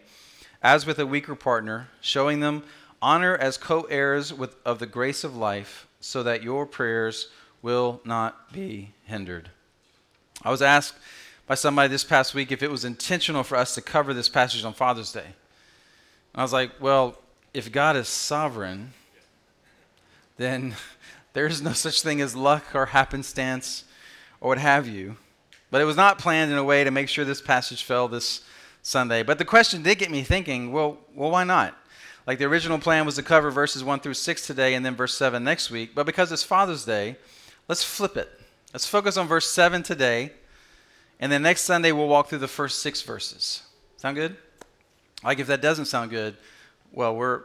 as 0.64 0.86
with 0.86 1.00
a 1.00 1.06
weaker 1.06 1.36
partner, 1.36 1.90
showing 2.00 2.40
them 2.40 2.64
honor 3.02 3.36
as 3.36 3.58
co 3.58 3.82
heirs 3.90 4.32
of 4.64 4.80
the 4.80 4.88
grace 4.88 5.26
of 5.26 5.36
life, 5.36 5.86
so 6.00 6.24
that 6.24 6.44
your 6.44 6.66
prayers 6.66 7.28
will 7.62 8.00
not 8.06 8.54
be 8.54 8.94
hindered. 9.04 9.50
I 10.44 10.52
was 10.52 10.62
asked 10.62 10.96
by 11.48 11.56
somebody 11.56 11.90
this 11.90 12.04
past 12.04 12.34
week 12.34 12.52
if 12.52 12.64
it 12.64 12.72
was 12.72 12.86
intentional 12.86 13.44
for 13.44 13.56
us 13.56 13.76
to 13.76 13.82
cover 13.82 14.14
this 14.14 14.30
passage 14.30 14.64
on 14.64 14.74
Father's 14.74 15.12
Day. 15.12 15.26
And 15.26 16.42
I 16.42 16.42
was 16.42 16.54
like, 16.54 16.72
well, 16.80 17.18
if 17.54 17.72
God 17.72 17.96
is 17.96 18.08
sovereign, 18.08 18.94
then 20.38 20.76
there 21.34 21.48
is 21.48 21.62
no 21.62 21.74
such 21.74 22.02
thing 22.02 22.22
as 22.22 22.36
luck 22.36 22.74
or 22.74 22.88
happenstance 22.88 23.86
or 24.42 24.50
what 24.50 24.58
have 24.58 24.88
you. 24.88 25.18
But 25.72 25.82
it 25.82 25.86
was 25.86 25.98
not 25.98 26.20
planned 26.20 26.52
in 26.52 26.58
a 26.58 26.64
way 26.64 26.84
to 26.84 26.92
make 26.92 27.10
sure 27.10 27.26
this 27.26 27.42
passage 27.42 27.84
fell 27.84 28.08
this 28.08 28.42
Sunday. 28.82 29.24
But 29.24 29.40
the 29.40 29.46
question 29.46 29.82
did 29.82 29.98
get 29.98 30.12
me 30.12 30.24
thinking 30.24 30.72
well, 30.72 30.98
well, 31.14 31.32
why 31.32 31.44
not? 31.44 31.76
Like 32.28 32.40
the 32.40 32.46
original 32.46 32.80
plan 32.80 33.06
was 33.06 33.16
to 33.16 33.24
cover 33.24 33.52
verses 33.52 33.84
1 33.84 34.00
through 34.00 34.16
6 34.16 34.48
today 34.48 34.74
and 34.74 34.86
then 34.86 34.96
verse 34.96 35.14
7 35.16 35.44
next 35.44 35.70
week. 35.70 35.94
But 35.94 36.06
because 36.06 36.32
it's 36.32 36.44
Father's 36.44 36.86
Day, 36.86 37.18
let's 37.68 37.84
flip 37.84 38.18
it. 38.18 38.30
Let's 38.76 38.86
focus 38.86 39.16
on 39.16 39.30
verse 39.30 39.50
7 39.50 39.84
today, 39.84 40.34
and 41.22 41.32
then 41.32 41.44
next 41.44 41.62
Sunday 41.62 41.94
we'll 41.94 42.10
walk 42.10 42.28
through 42.28 42.40
the 42.40 42.48
first 42.50 42.80
six 42.80 43.02
verses. 43.02 43.64
Sound 43.96 44.18
good? 44.18 44.36
Like 45.24 45.40
if 45.40 45.48
that 45.48 45.62
doesn't 45.62 45.86
sound 45.86 46.12
good, 46.12 46.36
well, 46.92 47.16
we're 47.16 47.44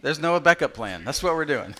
there's 0.00 0.20
no 0.20 0.38
backup 0.38 0.72
plan. 0.72 1.04
That's 1.04 1.24
what 1.24 1.34
we're 1.34 1.44
doing. 1.44 1.74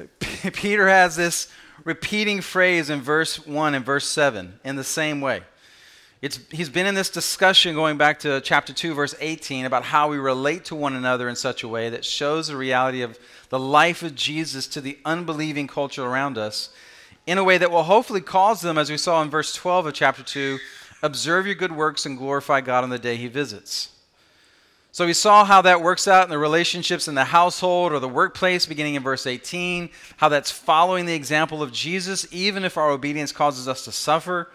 Peter 0.52 0.88
has 0.88 1.14
this 1.14 1.46
repeating 1.84 2.40
phrase 2.40 2.90
in 2.90 3.00
verse 3.00 3.46
1 3.46 3.76
and 3.76 3.84
verse 3.84 4.08
7 4.08 4.58
in 4.64 4.74
the 4.74 4.82
same 4.82 5.20
way. 5.20 5.42
It's, 6.22 6.40
he's 6.50 6.70
been 6.70 6.86
in 6.86 6.96
this 6.96 7.08
discussion 7.08 7.76
going 7.76 7.98
back 7.98 8.18
to 8.20 8.40
chapter 8.40 8.72
2, 8.72 8.94
verse 8.94 9.14
18, 9.20 9.64
about 9.64 9.84
how 9.84 10.08
we 10.08 10.18
relate 10.18 10.64
to 10.64 10.74
one 10.74 10.96
another 10.96 11.28
in 11.28 11.36
such 11.36 11.62
a 11.62 11.68
way 11.68 11.88
that 11.88 12.04
shows 12.04 12.48
the 12.48 12.56
reality 12.56 13.02
of 13.02 13.16
the 13.48 13.60
life 13.60 14.02
of 14.02 14.16
Jesus 14.16 14.66
to 14.66 14.80
the 14.80 14.98
unbelieving 15.04 15.68
culture 15.68 16.02
around 16.02 16.36
us 16.36 16.70
in 17.26 17.38
a 17.38 17.44
way 17.44 17.58
that 17.58 17.70
will 17.70 17.84
hopefully 17.84 18.20
cause 18.20 18.60
them, 18.60 18.78
as 18.78 18.90
we 18.90 18.96
saw 18.96 19.22
in 19.22 19.30
verse 19.30 19.54
12 19.54 19.86
of 19.86 19.94
chapter 19.94 20.22
2, 20.22 20.58
observe 21.02 21.46
your 21.46 21.54
good 21.54 21.72
works 21.72 22.04
and 22.06 22.18
glorify 22.18 22.60
God 22.60 22.84
on 22.84 22.90
the 22.90 22.98
day 22.98 23.16
he 23.16 23.28
visits. 23.28 23.90
So 24.94 25.06
we 25.06 25.14
saw 25.14 25.44
how 25.44 25.62
that 25.62 25.80
works 25.80 26.06
out 26.06 26.24
in 26.24 26.30
the 26.30 26.36
relationships 26.36 27.08
in 27.08 27.14
the 27.14 27.24
household 27.24 27.92
or 27.92 27.98
the 27.98 28.08
workplace, 28.08 28.66
beginning 28.66 28.94
in 28.94 29.02
verse 29.02 29.26
18, 29.26 29.88
how 30.18 30.28
that's 30.28 30.50
following 30.50 31.06
the 31.06 31.14
example 31.14 31.62
of 31.62 31.72
Jesus, 31.72 32.26
even 32.30 32.62
if 32.62 32.76
our 32.76 32.90
obedience 32.90 33.32
causes 33.32 33.66
us 33.66 33.86
to 33.86 33.92
suffer. 33.92 34.50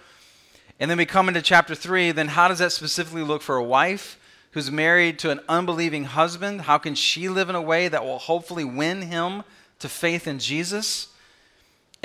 And 0.79 0.91
then 0.91 1.00
we 1.00 1.07
come 1.07 1.27
into 1.27 1.41
chapter 1.41 1.74
3, 1.74 2.12
then 2.12 2.27
how 2.27 2.47
does 2.47 2.59
that 2.59 2.71
specifically 2.71 3.24
look 3.24 3.41
for 3.41 3.55
a 3.55 3.63
wife 3.63 4.19
who's 4.51 4.69
married 4.69 5.17
to 5.19 5.31
an 5.31 5.39
unbelieving 5.50 6.03
husband? 6.03 6.62
How 6.62 6.77
can 6.77 6.93
she 6.93 7.29
live 7.29 7.50
in 7.50 7.55
a 7.55 7.62
way 7.62 7.88
that 7.88 8.05
will 8.05 8.19
hopefully 8.19 8.63
win 8.63 9.03
him 9.03 9.43
to 9.79 9.89
faith 9.89 10.27
in 10.27 10.38
Jesus? 10.38 11.07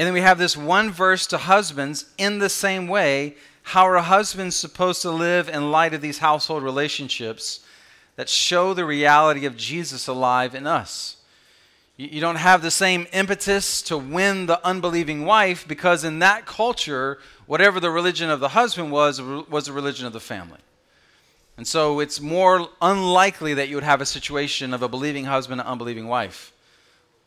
And 0.03 0.09
then 0.09 0.15
we 0.15 0.23
have 0.23 0.39
this 0.39 0.57
one 0.57 0.91
verse 0.91 1.29
to 1.29 1.39
husbands 1.39 2.07
in 2.19 2.41
the 2.41 2.49
same 2.49 2.89
way. 2.89 3.37
How 3.63 3.87
are 3.87 3.99
husbands 3.99 4.57
supposed 4.57 5.01
to 5.03 5.13
live 5.13 5.49
in 5.49 5.71
light 5.71 5.95
of 5.95 6.01
these 6.01 6.19
household 6.19 6.65
relationships 6.65 7.61
that 8.17 8.29
show 8.29 8.75
the 8.75 8.85
reality 8.85 9.47
of 9.47 9.57
Jesus 9.57 10.09
alive 10.09 10.57
in 10.57 10.67
us? 10.67 11.19
You 11.97 12.21
don't 12.21 12.35
have 12.35 12.63
the 12.63 12.71
same 12.73 13.07
impetus 13.13 13.81
to 13.83 13.97
win 13.97 14.47
the 14.47 14.61
unbelieving 14.67 15.25
wife 15.25 15.69
because 15.69 16.03
in 16.03 16.19
that 16.19 16.47
culture, 16.47 17.21
whatever 17.47 17.79
the 17.79 17.93
religion 17.93 18.29
of 18.29 18.41
the 18.41 18.49
husband 18.49 18.91
was, 18.91 19.23
was 19.23 19.67
the 19.67 19.73
religion 19.73 20.05
of 20.05 20.13
the 20.13 20.19
family. 20.19 20.59
And 21.57 21.65
so 21.65 22.01
it's 22.01 22.21
more 22.21 22.71
unlikely 22.81 23.55
that 23.55 23.69
you 23.69 23.77
would 23.77 23.85
have 23.85 24.01
a 24.01 24.07
situation 24.07 24.75
of 24.75 24.83
a 24.83 24.89
believing 24.89 25.27
husband 25.27 25.61
and 25.61 25.71
unbelieving 25.71 26.09
wife. 26.09 26.52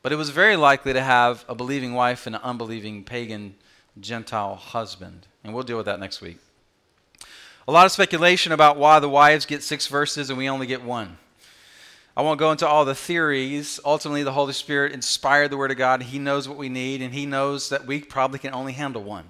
But 0.05 0.11
it 0.11 0.17
was 0.17 0.29
very 0.29 0.55
likely 0.55 0.93
to 0.93 1.01
have 1.01 1.43
a 1.49 1.55
believing 1.55 1.95
wife 1.95 2.27
and 2.27 2.35
an 2.35 2.41
unbelieving 2.43 3.03
pagan 3.03 3.55
Gentile 3.99 4.53
husband. 4.53 5.25
And 5.43 5.51
we'll 5.51 5.63
deal 5.63 5.77
with 5.77 5.87
that 5.87 5.99
next 5.99 6.21
week. 6.21 6.37
A 7.67 7.71
lot 7.71 7.87
of 7.87 7.91
speculation 7.91 8.51
about 8.51 8.77
why 8.77 8.99
the 8.99 9.09
wives 9.09 9.47
get 9.47 9.63
six 9.63 9.87
verses 9.87 10.29
and 10.29 10.37
we 10.37 10.47
only 10.47 10.67
get 10.67 10.83
one. 10.83 11.17
I 12.15 12.21
won't 12.21 12.37
go 12.37 12.51
into 12.51 12.67
all 12.67 12.85
the 12.85 12.93
theories. 12.93 13.79
Ultimately, 13.83 14.21
the 14.21 14.33
Holy 14.33 14.53
Spirit 14.53 14.91
inspired 14.91 15.49
the 15.49 15.57
Word 15.57 15.71
of 15.71 15.77
God. 15.77 16.03
He 16.03 16.19
knows 16.19 16.47
what 16.47 16.59
we 16.59 16.69
need, 16.69 17.01
and 17.01 17.11
He 17.11 17.25
knows 17.25 17.69
that 17.69 17.87
we 17.87 17.99
probably 17.99 18.37
can 18.37 18.53
only 18.53 18.73
handle 18.73 19.01
one. 19.01 19.25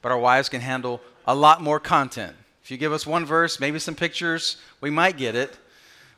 But 0.00 0.10
our 0.10 0.18
wives 0.18 0.48
can 0.48 0.62
handle 0.62 1.02
a 1.26 1.34
lot 1.34 1.60
more 1.60 1.78
content. 1.78 2.34
If 2.62 2.70
you 2.70 2.78
give 2.78 2.94
us 2.94 3.06
one 3.06 3.26
verse, 3.26 3.60
maybe 3.60 3.78
some 3.78 3.94
pictures, 3.94 4.56
we 4.80 4.88
might 4.88 5.18
get 5.18 5.34
it. 5.36 5.58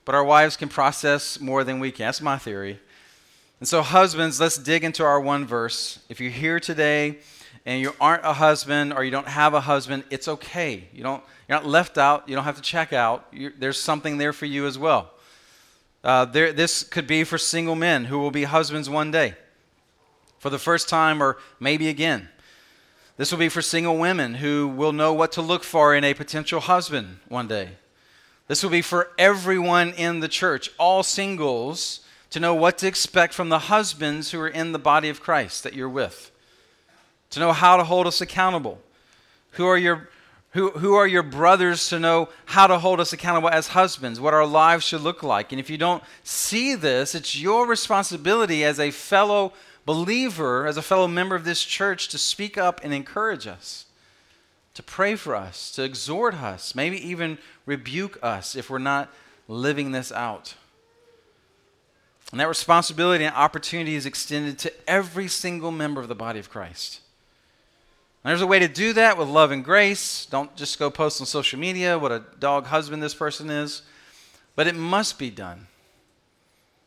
But 0.05 0.15
our 0.15 0.23
wives 0.23 0.57
can 0.57 0.69
process 0.69 1.41
more 1.41 1.65
than 1.65 1.81
we 1.81 1.91
can. 1.91 2.07
That's 2.07 2.21
my 2.21 2.39
theory. 2.39 2.79
And 3.59 3.69
so, 3.69 3.81
husbands, 3.81 4.39
let's 4.39 4.59
dig 4.59 4.85
into 4.85 5.03
our 5.03 5.19
one 5.19 5.47
verse. 5.47 5.99
If 6.11 6.21
you're 6.21 6.31
here 6.31 6.61
today 6.61 7.19
and 7.65 7.81
you 7.81 7.95
aren't 7.99 8.25
a 8.25 8.35
husband 8.35 8.93
or 8.93 9.03
you 9.03 9.11
don't 9.11 9.29
have 9.29 9.55
a 9.55 9.61
husband, 9.61 10.05
it's 10.11 10.29
okay. 10.29 10.89
You 10.93 11.03
don't, 11.03 11.23
you're 11.49 11.57
not 11.57 11.67
left 11.67 11.97
out. 11.97 12.29
You 12.29 12.35
don't 12.35 12.45
have 12.45 12.57
to 12.57 12.63
check 12.63 12.93
out. 12.93 13.27
You're, 13.33 13.53
there's 13.59 13.81
something 13.81 14.19
there 14.19 14.35
for 14.35 14.45
you 14.45 14.67
as 14.67 14.79
well. 14.79 15.11
Uh, 16.05 16.27
there, 16.27 16.53
this 16.53 16.83
could 16.85 17.07
be 17.07 17.25
for 17.25 17.39
single 17.39 17.75
men 17.75 18.05
who 18.05 18.19
will 18.19 18.31
be 18.31 18.45
husbands 18.45 18.91
one 18.91 19.11
day 19.11 19.35
for 20.39 20.51
the 20.51 20.59
first 20.59 20.89
time 20.89 21.23
or 21.23 21.39
maybe 21.59 21.89
again. 21.89 22.29
This 23.17 23.33
will 23.33 23.39
be 23.39 23.49
for 23.49 23.63
single 23.63 23.97
women 23.97 24.35
who 24.35 24.69
will 24.69 24.93
know 24.93 25.15
what 25.15 25.33
to 25.33 25.43
look 25.43 25.65
for 25.65 25.95
in 25.95 26.05
a 26.05 26.13
potential 26.13 26.61
husband 26.61 27.21
one 27.29 27.49
day. 27.49 27.71
This 28.49 28.63
will 28.63 28.71
be 28.71 28.83
for 28.83 29.09
everyone 29.19 29.95
in 29.95 30.21
the 30.21 30.29
church, 30.29 30.71
all 30.79 31.03
singles, 31.03 32.01
to 32.37 32.41
know 32.41 32.55
what 32.55 32.77
to 32.77 32.87
expect 32.87 33.33
from 33.33 33.49
the 33.49 33.61
husbands 33.61 34.31
who 34.31 34.39
are 34.39 34.47
in 34.47 34.73
the 34.73 34.79
body 34.79 35.09
of 35.09 35.23
Christ 35.23 35.65
that 35.65 35.73
you're 35.73 35.89
with, 35.89 36.31
to 37.31 37.41
know 37.41 37.55
how 37.55 37.79
to 37.79 37.85
hold 37.85 38.07
us 38.07 38.21
accountable. 38.21 38.79
Who 39.53 39.65
are 39.65 39.79
your 39.79 40.11
who, 40.51 40.73
who 40.73 40.93
are 40.97 41.07
your 41.07 41.23
brothers 41.23 41.89
to 41.89 41.99
know 41.99 42.29
how 42.45 42.67
to 42.67 42.79
hold 42.79 43.01
us 43.01 43.15
accountable 43.15 43.49
as 43.49 43.69
husbands, 43.69 44.21
what 44.21 44.35
our 44.35 44.45
lives 44.45 44.85
should 44.85 45.01
look 45.01 45.23
like? 45.23 45.51
And 45.51 45.59
if 45.59 45.71
you 45.71 45.79
don't 45.79 46.03
see 46.25 46.75
this, 46.75 47.15
it's 47.15 47.41
your 47.41 47.67
responsibility 47.67 48.65
as 48.65 48.79
a 48.79 48.91
fellow 48.91 49.55
believer, 49.87 50.67
as 50.67 50.77
a 50.77 50.83
fellow 50.83 51.09
member 51.09 51.37
of 51.37 51.47
this 51.47 51.65
church, 51.65 52.07
to 52.09 52.19
speak 52.19 52.59
up 52.59 52.83
and 52.85 52.93
encourage 52.93 53.47
us, 53.47 53.87
to 54.75 54.83
pray 54.83 55.17
for 55.17 55.35
us, 55.35 55.71
to 55.73 55.85
exhort 55.85 56.35
us, 56.35 56.75
maybe 56.75 56.99
even 56.99 57.39
rebuke 57.65 58.19
us 58.23 58.55
if 58.55 58.69
we're 58.69 58.77
not 58.77 59.11
living 59.49 59.93
this 59.93 60.13
out. 60.13 60.55
And 62.33 62.41
that 62.41 62.49
responsibility 62.49 63.25
and 63.25 63.35
opportunity 63.35 63.95
is 63.95 64.07
extended 64.07 64.59
to 64.61 64.73
every 64.89 65.29
single 65.29 65.71
member 65.71 66.01
of 66.01 66.09
the 66.09 66.15
body 66.15 66.39
of 66.39 66.51
Christ. 66.51 67.01
And 68.25 68.31
there's 68.31 68.43
a 68.43 68.47
way 68.47 68.59
to 68.59 68.67
do 68.67 68.93
that 68.95 69.17
with 69.17 69.29
love 69.29 69.53
and 69.53 69.65
grace. 69.65 70.27
Don't 70.27 70.55
just 70.57 70.79
go 70.79 70.91
post 70.91 71.21
on 71.21 71.27
social 71.27 71.61
media 71.61 71.99
what 71.99 72.11
a 72.11 72.25
dog 72.41 72.67
husband 72.67 73.01
this 73.01 73.15
person 73.15 73.49
is. 73.49 73.83
But 74.57 74.67
it 74.67 74.75
must 74.75 75.19
be 75.19 75.31
done. 75.31 75.69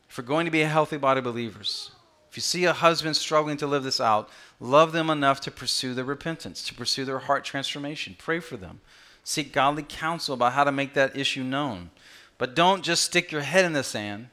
If 0.09 0.17
we're 0.17 0.25
going 0.25 0.45
to 0.45 0.51
be 0.51 0.63
a 0.63 0.67
healthy 0.67 0.97
body 0.97 1.19
of 1.19 1.23
believers, 1.23 1.91
if 2.29 2.35
you 2.35 2.41
see 2.41 2.65
a 2.65 2.73
husband 2.73 3.15
struggling 3.15 3.57
to 3.57 3.67
live 3.67 3.83
this 3.83 4.01
out, 4.01 4.29
love 4.59 4.91
them 4.91 5.09
enough 5.09 5.39
to 5.41 5.51
pursue 5.51 5.93
their 5.93 6.03
repentance, 6.03 6.61
to 6.63 6.73
pursue 6.73 7.05
their 7.05 7.19
heart 7.19 7.45
transformation. 7.45 8.15
Pray 8.17 8.39
for 8.39 8.57
them. 8.57 8.81
Seek 9.23 9.53
godly 9.53 9.83
counsel 9.83 10.33
about 10.33 10.53
how 10.53 10.63
to 10.63 10.71
make 10.71 10.93
that 10.95 11.15
issue 11.15 11.43
known. 11.43 11.91
But 12.37 12.55
don't 12.55 12.83
just 12.83 13.03
stick 13.03 13.31
your 13.31 13.41
head 13.41 13.63
in 13.63 13.73
the 13.73 13.83
sand 13.83 14.29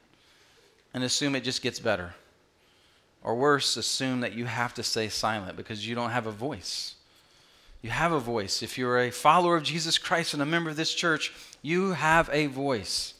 and 0.97 1.05
assume 1.05 1.37
it 1.37 1.45
just 1.45 1.61
gets 1.61 1.79
better. 1.79 2.15
Or 3.23 3.35
worse, 3.35 3.76
assume 3.76 4.21
that 4.21 4.33
you 4.33 4.47
have 4.47 4.73
to 4.75 4.83
stay 4.83 5.11
silent 5.11 5.55
because 5.55 5.87
you 5.87 5.95
don't 5.95 6.11
have 6.11 6.26
a 6.26 6.33
voice. 6.33 6.95
You 7.83 7.91
have 7.91 8.12
a 8.12 8.19
voice. 8.19 8.62
If 8.62 8.79
you're 8.79 8.99
a 8.99 9.11
follower 9.11 9.59
of 9.59 9.62
Jesus 9.62 9.99
Christ 9.99 10.33
and 10.33 10.43
a 10.43 10.47
member 10.47 10.71
of 10.71 10.76
this 10.76 10.95
church, 10.95 11.35
you 11.61 11.93
have 11.93 12.31
a 12.33 12.47
voice. 12.47 13.12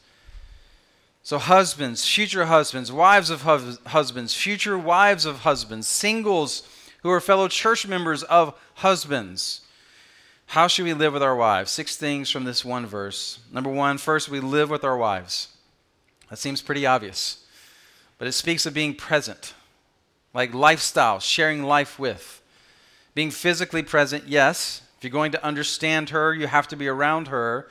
So, 1.21 1.37
husbands, 1.37 2.03
future 2.03 2.47
husbands, 2.47 2.91
wives 2.91 3.29
of 3.29 3.41
husbands, 3.43 4.33
future 4.33 4.77
wives 4.77 5.25
of 5.25 5.41
husbands, 5.41 5.87
singles 5.87 6.67
who 7.03 7.11
are 7.11 7.21
fellow 7.21 7.47
church 7.47 7.85
members 7.85 8.23
of 8.23 8.59
husbands. 8.75 9.61
How 10.47 10.65
should 10.65 10.85
we 10.85 10.95
live 10.95 11.13
with 11.13 11.21
our 11.21 11.35
wives? 11.35 11.69
Six 11.69 11.95
things 11.95 12.31
from 12.31 12.45
this 12.45 12.65
one 12.65 12.87
verse. 12.87 13.37
Number 13.51 13.69
one, 13.69 13.99
first, 13.99 14.29
we 14.29 14.39
live 14.39 14.71
with 14.71 14.83
our 14.83 14.97
wives. 14.97 15.49
That 16.31 16.39
seems 16.39 16.63
pretty 16.63 16.87
obvious, 16.87 17.43
but 18.17 18.27
it 18.27 18.33
speaks 18.33 18.65
of 18.65 18.73
being 18.73 18.95
present, 18.95 19.53
like 20.33 20.53
lifestyle, 20.53 21.19
sharing 21.19 21.63
life 21.63 21.99
with. 21.99 22.41
Being 23.13 23.31
physically 23.31 23.83
present, 23.83 24.27
yes. 24.27 24.81
If 24.97 25.03
you're 25.03 25.11
going 25.11 25.31
to 25.31 25.43
understand 25.43 26.09
her, 26.09 26.33
you 26.33 26.47
have 26.47 26.67
to 26.69 26.75
be 26.75 26.87
around 26.87 27.27
her. 27.27 27.67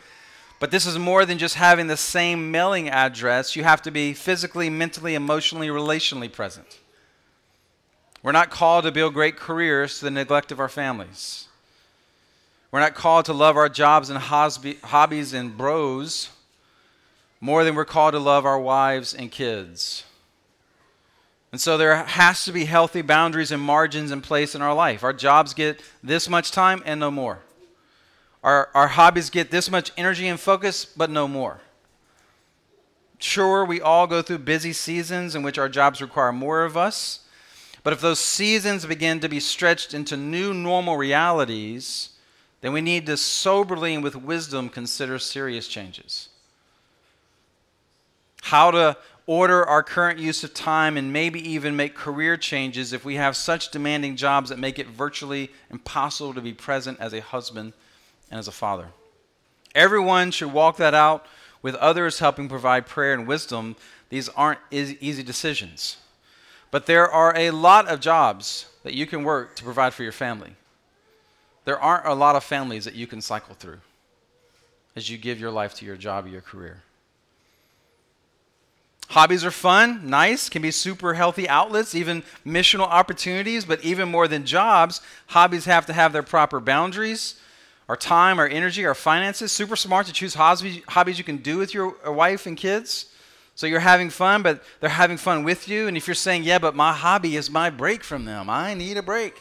But 0.59 0.71
this 0.71 0.87
is 0.87 0.99
more 0.99 1.26
than 1.26 1.38
just 1.38 1.57
having 1.57 1.87
the 1.87 1.97
same 1.97 2.50
mailing 2.50 2.88
address. 2.88 3.57
You 3.57 3.65
have 3.65 3.83
to 3.83 3.91
be 3.91 4.15
physically, 4.15 4.71
mentally, 4.71 5.15
emotionally, 5.15 5.69
relationally 5.69 6.33
present. 6.33 6.79
We're 8.23 8.33
not 8.33 8.50
called 8.50 8.85
to 8.85 8.93
build 8.93 9.15
great 9.15 9.37
careers 9.37 9.99
to 9.99 10.07
the 10.07 10.11
neglect 10.11 10.50
of 10.50 10.59
our 10.59 10.69
families. 10.69 11.49
We're 12.73 12.81
not 12.81 12.95
called 12.95 13.26
to 13.26 13.33
love 13.33 13.57
our 13.57 13.69
jobs 13.69 14.11
and 14.11 14.19
hobbies 14.19 15.33
and 15.33 15.57
bros 15.57 16.31
more 17.41 17.62
than 17.62 17.75
we're 17.75 17.85
called 17.85 18.12
to 18.12 18.19
love 18.19 18.45
our 18.45 18.59
wives 18.59 19.15
and 19.15 19.31
kids. 19.31 20.05
And 21.53 21.61
so 21.61 21.79
there 21.79 22.05
has 22.05 22.45
to 22.45 22.53
be 22.53 22.65
healthy 22.65 23.03
boundaries 23.03 23.53
and 23.53 23.62
margins 23.62 24.11
in 24.11 24.21
place 24.21 24.55
in 24.55 24.62
our 24.62 24.75
life. 24.75 25.03
Our 25.03 25.12
jobs 25.12 25.55
get 25.55 25.81
this 26.03 26.29
much 26.29 26.50
time 26.50 26.83
and 26.85 27.00
no 27.00 27.11
more. 27.11 27.41
Our, 28.43 28.69
our 28.75 28.88
hobbies 28.88 29.31
get 29.31 29.50
this 29.50 29.71
much 29.71 29.93
energy 29.97 30.29
and 30.29 30.38
focus, 30.38 30.85
but 30.85 31.11
no 31.11 31.26
more. 31.26 31.61
Sure, 33.19 33.65
we 33.65 33.81
all 33.81 34.07
go 34.07 34.23
through 34.23 34.38
busy 34.38 34.73
seasons 34.73 35.35
in 35.35 35.43
which 35.43 35.59
our 35.59 35.69
jobs 35.69 36.03
require 36.03 36.33
more 36.33 36.65
of 36.65 36.76
us. 36.76 37.21
But 37.83 37.93
if 37.93 38.00
those 38.00 38.21
seasons 38.21 38.85
begin 38.85 39.21
to 39.21 39.29
be 39.29 39.41
stretched 39.41 39.95
into 39.95 40.17
new 40.17 40.53
normal 40.53 40.97
realities, 40.97 42.11
then 42.61 42.73
we 42.73 42.81
need 42.81 43.07
to 43.07 43.17
soberly 43.17 43.95
and 43.95 44.03
with 44.03 44.17
wisdom 44.17 44.69
consider 44.69 45.19
serious 45.19 45.69
changes. 45.69 46.29
How 48.43 48.71
to 48.73 48.97
order 49.26 49.64
our 49.64 49.83
current 49.83 50.18
use 50.18 50.45
of 50.45 50.54
time 50.54 50.97
and 50.97 51.12
maybe 51.12 51.40
even 51.40 51.75
make 51.75 51.95
career 51.95 52.37
changes 52.37 52.92
if 52.92 53.04
we 53.04 53.16
have 53.16 53.37
such 53.37 53.71
demanding 53.71 54.16
jobs 54.16 54.50
that 54.50 54.59
make 54.59 54.78
it 54.78 54.87
virtually 54.87 55.50
impossible 55.71 56.33
to 56.33 56.40
be 56.40 56.52
present 56.52 56.99
as 57.00 57.12
a 57.12 57.21
husband 57.21 57.73
and 58.30 58.38
as 58.38 58.47
a 58.47 58.52
father. 58.52 58.88
Everyone 59.75 60.30
should 60.30 60.52
walk 60.52 60.76
that 60.76 60.95
out 60.95 61.26
with 61.61 61.75
others 61.76 62.21
helping 62.21 62.49
provide 62.49 62.87
prayer 62.87 63.12
and 63.12 63.26
wisdom. 63.26 63.76
These 64.09 64.28
aren't 64.30 64.61
easy 64.71 65.23
decisions. 65.23 65.97
But 66.71 66.87
there 66.87 67.11
are 67.11 67.37
a 67.37 67.50
lot 67.50 67.88
of 67.88 68.00
jobs 68.00 68.66
that 68.85 68.95
you 68.95 69.06
can 69.06 69.25
work 69.25 69.56
to 69.56 69.64
provide 69.64 69.92
for 69.92 70.02
your 70.02 70.12
family. 70.12 70.54
There 71.64 71.80
aren't 71.80 72.06
a 72.06 72.14
lot 72.14 72.37
of 72.37 72.45
families 72.45 72.85
that 72.85 72.95
you 72.95 73.06
can 73.09 73.21
cycle 73.21 73.54
through 73.54 73.80
as 74.95 75.11
you 75.11 75.18
give 75.18 75.40
your 75.40 75.50
life 75.50 75.75
to 75.75 75.85
your 75.85 75.97
job 75.97 76.26
or 76.26 76.28
your 76.28 76.40
career. 76.40 76.83
Hobbies 79.09 79.45
are 79.45 79.53
fun, 79.53 80.11
nice, 80.11 80.49
can 80.49 80.63
be 80.63 80.73
super 80.73 81.15
healthy 81.15 81.49
outlets, 81.49 81.95
even 81.95 82.25
missional 82.45 82.89
opportunities, 82.89 83.65
but 83.65 83.85
even 83.85 84.11
more 84.11 84.27
than 84.27 84.45
jobs, 84.45 85.01
hobbies 85.29 85.65
have 85.65 85.87
to 85.87 85.93
have 85.93 86.13
their 86.13 86.25
proper 86.25 86.59
boundaries. 86.59 87.37
Our 87.89 87.97
time, 87.97 88.41
our 88.41 88.49
energy, 88.49 88.85
our 88.85 88.97
finances. 88.97 89.53
Super 89.53 89.77
smart 89.77 90.07
to 90.07 90.13
choose 90.13 90.35
hobbies 90.35 91.19
you 91.19 91.25
can 91.25 91.37
do 91.37 91.57
with 91.57 91.73
your 91.73 91.95
uh, 92.05 92.11
wife 92.11 92.47
and 92.47 92.57
kids. 92.57 93.07
So 93.55 93.67
you're 93.67 93.79
having 93.79 94.11
fun, 94.11 94.43
but 94.43 94.63
they're 94.81 94.91
having 94.91 95.17
fun 95.17 95.45
with 95.45 95.69
you. 95.69 95.87
And 95.87 95.97
if 95.97 96.09
you're 96.09 96.15
saying, 96.15 96.43
yeah, 96.43 96.59
but 96.59 96.75
my 96.75 96.93
hobby 96.93 97.37
is 97.37 97.49
my 97.49 97.71
break 97.71 98.03
from 98.03 98.25
them, 98.25 98.51
I 98.51 98.75
need 98.75 98.97
a 98.97 99.03
break. 99.03 99.35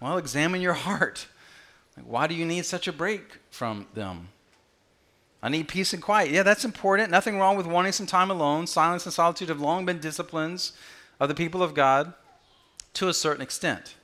Well, 0.00 0.16
examine 0.16 0.62
your 0.62 0.72
heart. 0.72 1.26
Like, 1.96 2.06
why 2.06 2.26
do 2.26 2.34
you 2.34 2.46
need 2.46 2.64
such 2.64 2.88
a 2.88 2.92
break 2.92 3.38
from 3.50 3.86
them? 3.92 4.28
I 5.42 5.48
need 5.48 5.68
peace 5.68 5.92
and 5.92 6.02
quiet. 6.02 6.30
Yeah, 6.30 6.42
that's 6.42 6.64
important. 6.64 7.10
Nothing 7.10 7.38
wrong 7.38 7.56
with 7.56 7.66
wanting 7.66 7.92
some 7.92 8.06
time 8.06 8.30
alone. 8.30 8.66
Silence 8.66 9.06
and 9.06 9.12
solitude 9.12 9.48
have 9.48 9.60
long 9.60 9.86
been 9.86 9.98
disciplines 9.98 10.72
of 11.18 11.28
the 11.28 11.34
people 11.34 11.62
of 11.62 11.74
God 11.74 12.12
to 12.94 13.08
a 13.08 13.14
certain 13.14 13.42
extent. 13.42 13.94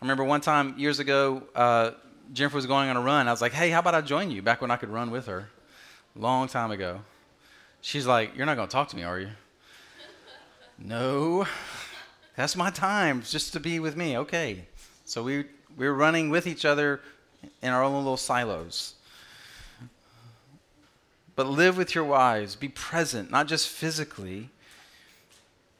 I 0.00 0.04
remember 0.04 0.24
one 0.24 0.40
time 0.40 0.78
years 0.78 0.98
ago, 0.98 1.42
uh, 1.54 1.92
Jennifer 2.32 2.56
was 2.56 2.66
going 2.66 2.88
on 2.88 2.96
a 2.96 3.00
run. 3.00 3.26
I 3.26 3.30
was 3.30 3.40
like, 3.40 3.52
hey, 3.52 3.70
how 3.70 3.78
about 3.80 3.94
I 3.94 4.00
join 4.00 4.30
you 4.30 4.42
back 4.42 4.60
when 4.60 4.70
I 4.70 4.76
could 4.76 4.90
run 4.90 5.10
with 5.10 5.26
her? 5.26 5.48
Long 6.14 6.46
time 6.46 6.70
ago. 6.70 7.00
She's 7.80 8.06
like, 8.06 8.36
You're 8.36 8.46
not 8.46 8.56
going 8.56 8.68
to 8.68 8.72
talk 8.72 8.88
to 8.88 8.96
me, 8.96 9.04
are 9.04 9.20
you? 9.20 9.28
no, 10.78 11.46
that's 12.36 12.56
my 12.56 12.70
time 12.70 13.22
just 13.22 13.52
to 13.54 13.60
be 13.60 13.78
with 13.78 13.96
me. 13.96 14.18
Okay. 14.18 14.66
So 15.04 15.22
we, 15.22 15.46
we 15.76 15.86
were 15.86 15.94
running 15.94 16.28
with 16.28 16.46
each 16.46 16.64
other 16.64 17.00
in 17.62 17.70
our 17.70 17.82
own 17.82 17.94
little 17.94 18.16
silos. 18.16 18.94
But 21.38 21.46
live 21.46 21.76
with 21.76 21.94
your 21.94 22.02
wives. 22.02 22.56
Be 22.56 22.66
present, 22.66 23.30
not 23.30 23.46
just 23.46 23.68
physically. 23.68 24.50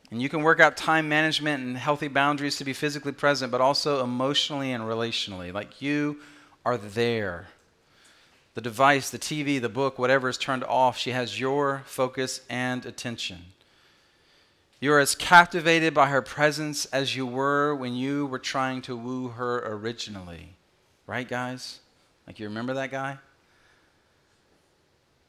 And 0.08 0.22
you 0.22 0.28
can 0.28 0.44
work 0.44 0.60
out 0.60 0.76
time 0.76 1.08
management 1.08 1.64
and 1.64 1.76
healthy 1.76 2.06
boundaries 2.06 2.58
to 2.58 2.64
be 2.64 2.72
physically 2.72 3.10
present, 3.10 3.50
but 3.50 3.60
also 3.60 4.04
emotionally 4.04 4.70
and 4.70 4.84
relationally. 4.84 5.52
Like 5.52 5.82
you 5.82 6.20
are 6.64 6.76
there. 6.76 7.48
The 8.54 8.60
device, 8.60 9.10
the 9.10 9.18
TV, 9.18 9.60
the 9.60 9.68
book, 9.68 9.98
whatever 9.98 10.28
is 10.28 10.38
turned 10.38 10.62
off, 10.62 10.96
she 10.96 11.10
has 11.10 11.40
your 11.40 11.82
focus 11.86 12.40
and 12.48 12.86
attention. 12.86 13.46
You 14.78 14.92
are 14.92 15.00
as 15.00 15.16
captivated 15.16 15.92
by 15.92 16.06
her 16.06 16.22
presence 16.22 16.84
as 16.84 17.16
you 17.16 17.26
were 17.26 17.74
when 17.74 17.94
you 17.94 18.26
were 18.26 18.38
trying 18.38 18.80
to 18.82 18.96
woo 18.96 19.30
her 19.30 19.58
originally. 19.66 20.50
Right, 21.08 21.28
guys? 21.28 21.80
Like, 22.28 22.38
you 22.38 22.46
remember 22.46 22.74
that 22.74 22.92
guy? 22.92 23.18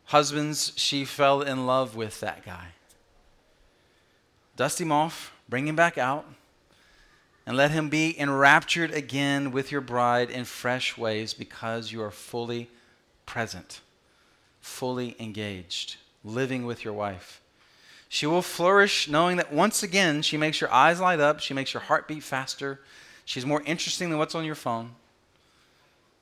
Husbands, 0.10 0.74
she 0.76 1.06
fell 1.06 1.44
in 1.44 1.68
love 1.68 1.96
with 1.96 2.20
that 2.20 2.44
guy. 2.44 2.70
Dust 4.56 4.82
him 4.82 4.92
off, 4.92 5.32
bring 5.48 5.68
him 5.68 5.76
back 5.76 6.00
out, 6.00 6.26
and 7.46 7.56
let 7.56 7.70
him 7.70 7.90
be 7.90 8.20
enraptured 8.20 8.90
again 8.90 9.52
with 9.52 9.72
your 9.72 9.82
bride 9.82 10.32
in 10.32 10.46
fresh 10.46 10.98
ways 10.98 11.36
because 11.36 11.92
you 11.92 12.02
are 12.02 12.10
fully 12.10 12.72
present, 13.28 13.82
fully 14.60 15.16
engaged, 15.20 15.98
living 16.24 16.66
with 16.66 16.84
your 16.84 16.94
wife. 16.94 17.40
She 18.08 18.26
will 18.26 18.42
flourish 18.42 19.08
knowing 19.08 19.38
that 19.38 19.54
once 19.54 19.84
again 19.84 20.24
she 20.24 20.38
makes 20.38 20.60
your 20.60 20.72
eyes 20.74 21.00
light 21.00 21.20
up, 21.20 21.40
she 21.40 21.54
makes 21.54 21.72
your 21.72 21.84
heart 21.84 22.08
beat 22.08 22.24
faster, 22.24 22.80
she's 23.26 23.46
more 23.46 23.62
interesting 23.64 24.10
than 24.10 24.18
what's 24.18 24.34
on 24.34 24.44
your 24.44 24.56
phone. 24.56 24.96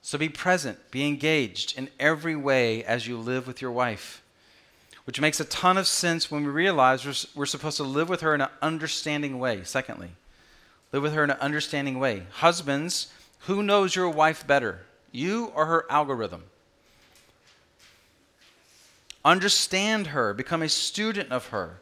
So 0.07 0.17
be 0.17 0.29
present, 0.29 0.89
be 0.89 1.05
engaged 1.05 1.77
in 1.77 1.89
every 1.99 2.37
way 2.37 2.81
as 2.81 3.07
you 3.07 3.17
live 3.17 3.45
with 3.45 3.61
your 3.61 3.73
wife, 3.73 4.23
which 5.03 5.19
makes 5.19 5.41
a 5.41 5.43
ton 5.43 5.77
of 5.77 5.85
sense 5.85 6.31
when 6.31 6.45
we 6.45 6.49
realize 6.49 7.05
we're, 7.05 7.41
we're 7.41 7.45
supposed 7.45 7.75
to 7.75 7.83
live 7.83 8.07
with 8.07 8.21
her 8.21 8.33
in 8.33 8.39
an 8.39 8.47
understanding 8.61 9.37
way. 9.37 9.65
Secondly, 9.65 10.11
Live 10.93 11.03
with 11.03 11.13
her 11.13 11.25
in 11.25 11.29
an 11.29 11.39
understanding 11.41 11.99
way. 11.99 12.23
Husbands, 12.35 13.11
who 13.39 13.61
knows 13.61 13.97
your 13.97 14.07
wife 14.07 14.47
better, 14.47 14.79
you 15.11 15.51
or 15.53 15.65
her 15.65 15.85
algorithm? 15.89 16.45
Understand 19.25 20.07
her, 20.07 20.33
become 20.33 20.61
a 20.61 20.69
student 20.69 21.33
of 21.33 21.47
her. 21.47 21.81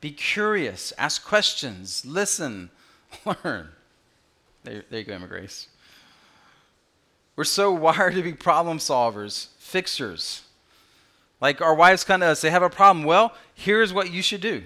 Be 0.00 0.12
curious, 0.12 0.92
ask 0.96 1.24
questions, 1.24 2.06
listen, 2.06 2.70
learn. 3.24 3.70
There, 4.62 4.84
there 4.88 5.00
you 5.00 5.04
go, 5.04 5.14
Emma 5.14 5.26
Grace. 5.26 5.66
We're 7.36 7.44
so 7.44 7.72
wired 7.72 8.14
to 8.14 8.22
be 8.22 8.32
problem 8.32 8.78
solvers, 8.78 9.48
fixers. 9.58 10.42
Like 11.40 11.60
our 11.60 11.74
wives 11.74 12.04
come 12.04 12.20
to 12.20 12.26
us, 12.26 12.40
they 12.40 12.50
have 12.50 12.62
a 12.62 12.70
problem. 12.70 13.04
Well, 13.04 13.34
here's 13.54 13.92
what 13.92 14.10
you 14.10 14.22
should 14.22 14.40
do. 14.40 14.64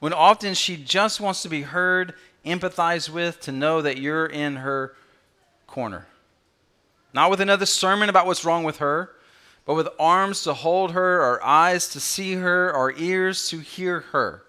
When 0.00 0.12
often 0.12 0.54
she 0.54 0.76
just 0.76 1.20
wants 1.20 1.42
to 1.42 1.48
be 1.48 1.62
heard 1.62 2.14
empathized 2.46 3.10
with, 3.10 3.40
to 3.40 3.52
know 3.52 3.82
that 3.82 3.98
you're 3.98 4.26
in 4.26 4.56
her 4.56 4.94
corner. 5.66 6.06
Not 7.12 7.30
with 7.30 7.40
another 7.40 7.66
sermon 7.66 8.08
about 8.08 8.26
what's 8.26 8.44
wrong 8.44 8.64
with 8.64 8.78
her, 8.78 9.10
but 9.64 9.74
with 9.74 9.88
arms 9.98 10.42
to 10.44 10.54
hold 10.54 10.92
her, 10.92 11.20
or 11.20 11.44
eyes 11.44 11.88
to 11.90 12.00
see 12.00 12.34
her, 12.34 12.74
or 12.74 12.92
ears 12.92 13.48
to 13.50 13.58
hear 13.58 14.00
her. 14.12 14.42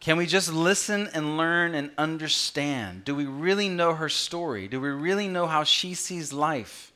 Can 0.00 0.16
we 0.16 0.24
just 0.24 0.50
listen 0.50 1.10
and 1.12 1.36
learn 1.36 1.74
and 1.74 1.90
understand? 1.98 3.04
Do 3.04 3.14
we 3.14 3.26
really 3.26 3.68
know 3.68 3.94
her 3.94 4.08
story? 4.08 4.66
Do 4.66 4.80
we 4.80 4.88
really 4.88 5.28
know 5.28 5.46
how 5.46 5.62
she 5.62 5.92
sees 5.92 6.32
life? 6.32 6.90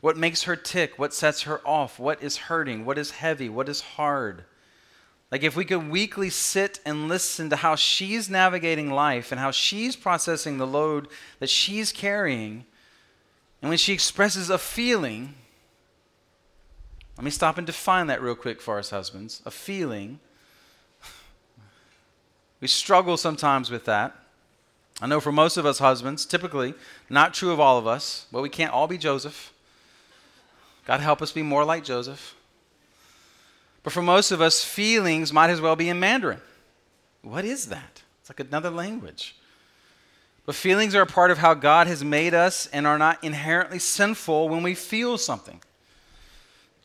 What 0.00 0.16
makes 0.16 0.44
her 0.44 0.56
tick? 0.56 0.98
What 0.98 1.12
sets 1.12 1.42
her 1.42 1.60
off? 1.66 1.98
What 1.98 2.22
is 2.22 2.36
hurting? 2.36 2.86
What 2.86 2.96
is 2.96 3.12
heavy? 3.12 3.50
What 3.50 3.68
is 3.68 3.82
hard? 3.82 4.44
Like, 5.30 5.42
if 5.42 5.56
we 5.56 5.64
could 5.64 5.90
weekly 5.90 6.30
sit 6.30 6.80
and 6.86 7.08
listen 7.08 7.50
to 7.50 7.56
how 7.56 7.74
she's 7.74 8.30
navigating 8.30 8.90
life 8.90 9.30
and 9.30 9.40
how 9.40 9.50
she's 9.50 9.96
processing 9.96 10.56
the 10.56 10.66
load 10.66 11.08
that 11.40 11.50
she's 11.50 11.92
carrying, 11.92 12.64
and 13.60 13.68
when 13.68 13.78
she 13.78 13.92
expresses 13.92 14.48
a 14.48 14.58
feeling, 14.58 15.34
let 17.18 17.24
me 17.24 17.30
stop 17.30 17.58
and 17.58 17.66
define 17.66 18.06
that 18.06 18.22
real 18.22 18.36
quick 18.36 18.62
for 18.62 18.78
us 18.78 18.90
husbands. 18.90 19.42
A 19.44 19.50
feeling. 19.50 20.20
We 22.60 22.68
struggle 22.68 23.16
sometimes 23.16 23.70
with 23.70 23.84
that. 23.84 24.14
I 25.00 25.06
know 25.06 25.20
for 25.20 25.32
most 25.32 25.56
of 25.56 25.66
us 25.66 25.78
husbands, 25.78 26.24
typically, 26.24 26.74
not 27.10 27.34
true 27.34 27.52
of 27.52 27.60
all 27.60 27.78
of 27.78 27.86
us, 27.86 28.26
but 28.32 28.42
we 28.42 28.48
can't 28.48 28.72
all 28.72 28.86
be 28.86 28.96
Joseph. 28.96 29.52
God 30.86 31.00
help 31.00 31.20
us 31.20 31.32
be 31.32 31.42
more 31.42 31.64
like 31.64 31.84
Joseph. 31.84 32.34
But 33.82 33.92
for 33.92 34.02
most 34.02 34.30
of 34.32 34.40
us, 34.40 34.64
feelings 34.64 35.32
might 35.32 35.50
as 35.50 35.60
well 35.60 35.76
be 35.76 35.88
in 35.88 36.00
Mandarin. 36.00 36.40
What 37.22 37.44
is 37.44 37.66
that? 37.66 38.02
It's 38.20 38.30
like 38.30 38.40
another 38.40 38.70
language. 38.70 39.36
But 40.46 40.54
feelings 40.54 40.94
are 40.94 41.02
a 41.02 41.06
part 41.06 41.30
of 41.30 41.38
how 41.38 41.54
God 41.54 41.88
has 41.88 42.02
made 42.02 42.32
us 42.32 42.66
and 42.68 42.86
are 42.86 42.98
not 42.98 43.22
inherently 43.22 43.80
sinful 43.80 44.48
when 44.48 44.62
we 44.62 44.74
feel 44.74 45.18
something. 45.18 45.60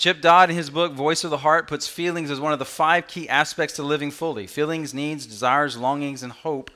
Chip 0.02 0.20
Dodd, 0.20 0.50
in 0.50 0.56
his 0.56 0.72
book 0.72 0.94
Voice 0.94 1.24
of 1.24 1.30
the 1.30 1.38
Heart, 1.38 1.68
puts 1.68 1.88
feelings 1.88 2.32
as 2.32 2.40
one 2.40 2.54
of 2.54 2.58
the 2.58 2.66
five 2.66 3.08
key 3.08 3.30
aspects 3.30 3.76
to 3.76 3.84
living 3.84 4.10
fully 4.10 4.48
feelings, 4.48 4.96
needs, 4.96 5.28
desires, 5.28 5.78
longings, 5.78 6.24
and 6.24 6.32
hope 6.32 6.72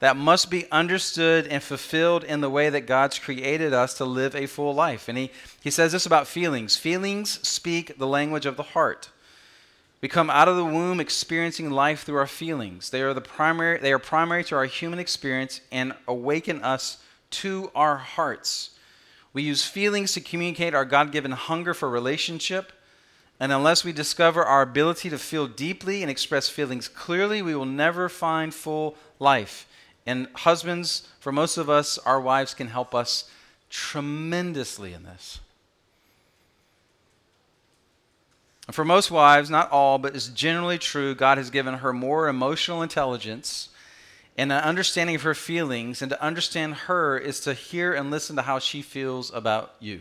that 0.00 0.16
must 0.16 0.50
be 0.50 0.68
understood 0.72 1.46
and 1.46 1.62
fulfilled 1.62 2.24
in 2.24 2.40
the 2.40 2.50
way 2.50 2.68
that 2.68 2.88
God's 2.88 3.20
created 3.20 3.72
us 3.72 3.94
to 3.98 4.04
live 4.04 4.34
a 4.34 4.46
full 4.46 4.74
life. 4.74 5.08
And 5.08 5.16
he, 5.16 5.30
he 5.62 5.70
says 5.70 5.92
this 5.92 6.06
about 6.06 6.26
feelings 6.26 6.76
feelings 6.76 7.38
speak 7.46 7.98
the 7.98 8.06
language 8.08 8.46
of 8.46 8.56
the 8.56 8.64
heart. 8.64 9.10
We 10.00 10.08
come 10.08 10.28
out 10.28 10.48
of 10.48 10.56
the 10.56 10.64
womb 10.64 10.98
experiencing 10.98 11.70
life 11.70 12.02
through 12.02 12.18
our 12.18 12.26
feelings. 12.26 12.90
They 12.90 13.02
are 13.02 13.14
the 13.14 13.20
primary 13.20 13.78
they 13.78 13.92
are 13.92 14.00
primary 14.00 14.42
to 14.42 14.56
our 14.56 14.64
human 14.64 14.98
experience 14.98 15.60
and 15.70 15.92
awaken 16.08 16.60
us 16.64 16.98
to 17.30 17.70
our 17.76 17.96
hearts. 17.96 18.70
We 19.36 19.42
use 19.42 19.66
feelings 19.66 20.14
to 20.14 20.22
communicate 20.22 20.72
our 20.74 20.86
God-given 20.86 21.32
hunger 21.32 21.74
for 21.74 21.90
relationship, 21.90 22.72
and 23.38 23.52
unless 23.52 23.84
we 23.84 23.92
discover 23.92 24.42
our 24.42 24.62
ability 24.62 25.10
to 25.10 25.18
feel 25.18 25.46
deeply 25.46 26.00
and 26.00 26.10
express 26.10 26.48
feelings 26.48 26.88
clearly, 26.88 27.42
we 27.42 27.54
will 27.54 27.66
never 27.66 28.08
find 28.08 28.54
full 28.54 28.96
life. 29.18 29.68
And 30.06 30.28
husbands, 30.36 31.06
for 31.20 31.32
most 31.32 31.58
of 31.58 31.68
us, 31.68 31.98
our 31.98 32.18
wives 32.18 32.54
can 32.54 32.68
help 32.68 32.94
us 32.94 33.30
tremendously 33.68 34.94
in 34.94 35.02
this. 35.02 35.40
For 38.70 38.86
most 38.86 39.10
wives, 39.10 39.50
not 39.50 39.70
all, 39.70 39.98
but 39.98 40.16
it's 40.16 40.28
generally 40.28 40.78
true, 40.78 41.14
God 41.14 41.36
has 41.36 41.50
given 41.50 41.74
her 41.74 41.92
more 41.92 42.28
emotional 42.28 42.80
intelligence 42.80 43.68
and 44.36 44.52
an 44.52 44.62
understanding 44.62 45.16
of 45.16 45.22
her 45.22 45.34
feelings. 45.34 46.02
And 46.02 46.10
to 46.10 46.22
understand 46.22 46.74
her 46.74 47.18
is 47.18 47.40
to 47.40 47.54
hear 47.54 47.94
and 47.94 48.10
listen 48.10 48.36
to 48.36 48.42
how 48.42 48.58
she 48.58 48.82
feels 48.82 49.32
about 49.32 49.74
you, 49.80 50.00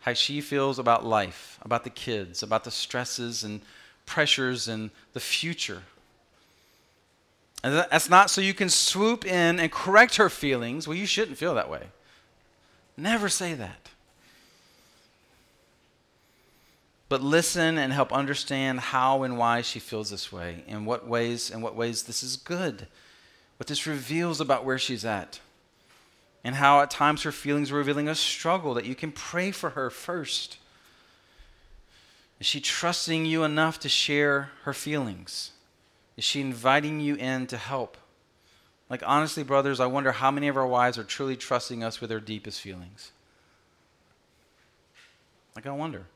how 0.00 0.14
she 0.14 0.40
feels 0.40 0.78
about 0.78 1.04
life, 1.04 1.58
about 1.62 1.84
the 1.84 1.90
kids, 1.90 2.42
about 2.42 2.64
the 2.64 2.70
stresses 2.70 3.44
and 3.44 3.60
pressures 4.06 4.68
and 4.68 4.90
the 5.12 5.20
future. 5.20 5.82
And 7.64 7.74
that's 7.90 8.08
not 8.08 8.30
so 8.30 8.40
you 8.40 8.54
can 8.54 8.68
swoop 8.68 9.24
in 9.26 9.58
and 9.58 9.72
correct 9.72 10.16
her 10.16 10.28
feelings. 10.28 10.86
Well, 10.86 10.96
you 10.96 11.06
shouldn't 11.06 11.38
feel 11.38 11.54
that 11.54 11.70
way. 11.70 11.82
Never 12.96 13.28
say 13.28 13.54
that 13.54 13.90
but 17.08 17.22
listen 17.22 17.78
and 17.78 17.92
help 17.92 18.12
understand 18.12 18.80
how 18.80 19.22
and 19.22 19.38
why 19.38 19.62
she 19.62 19.78
feels 19.78 20.10
this 20.10 20.32
way, 20.32 20.64
in 20.66 20.84
what 20.84 21.06
ways, 21.06 21.50
in 21.50 21.60
what 21.60 21.76
ways 21.76 22.04
this 22.04 22.22
is 22.22 22.36
good, 22.36 22.86
what 23.56 23.66
this 23.66 23.86
reveals 23.86 24.40
about 24.40 24.64
where 24.64 24.78
she's 24.78 25.04
at, 25.04 25.40
and 26.44 26.54
how 26.56 26.80
at 26.80 26.90
times 26.90 27.22
her 27.22 27.32
feelings 27.32 27.72
are 27.72 27.76
revealing 27.76 28.08
a 28.08 28.14
struggle 28.14 28.74
that 28.74 28.84
you 28.84 28.94
can 28.94 29.12
pray 29.12 29.50
for 29.50 29.70
her 29.70 29.90
first. 29.90 30.58
Is 32.38 32.46
she 32.46 32.60
trusting 32.60 33.24
you 33.24 33.44
enough 33.44 33.80
to 33.80 33.88
share 33.88 34.50
her 34.64 34.72
feelings? 34.72 35.52
Is 36.16 36.24
she 36.24 36.40
inviting 36.40 37.00
you 37.00 37.14
in 37.16 37.46
to 37.48 37.56
help? 37.56 37.96
Like, 38.88 39.02
honestly, 39.04 39.42
brothers, 39.42 39.80
I 39.80 39.86
wonder 39.86 40.12
how 40.12 40.30
many 40.30 40.48
of 40.48 40.56
our 40.56 40.66
wives 40.66 40.98
are 40.98 41.04
truly 41.04 41.36
trusting 41.36 41.82
us 41.82 42.00
with 42.00 42.10
their 42.10 42.20
deepest 42.20 42.60
feelings. 42.60 43.10
Like, 45.56 45.66
I 45.66 45.72
wonder. 45.72 46.06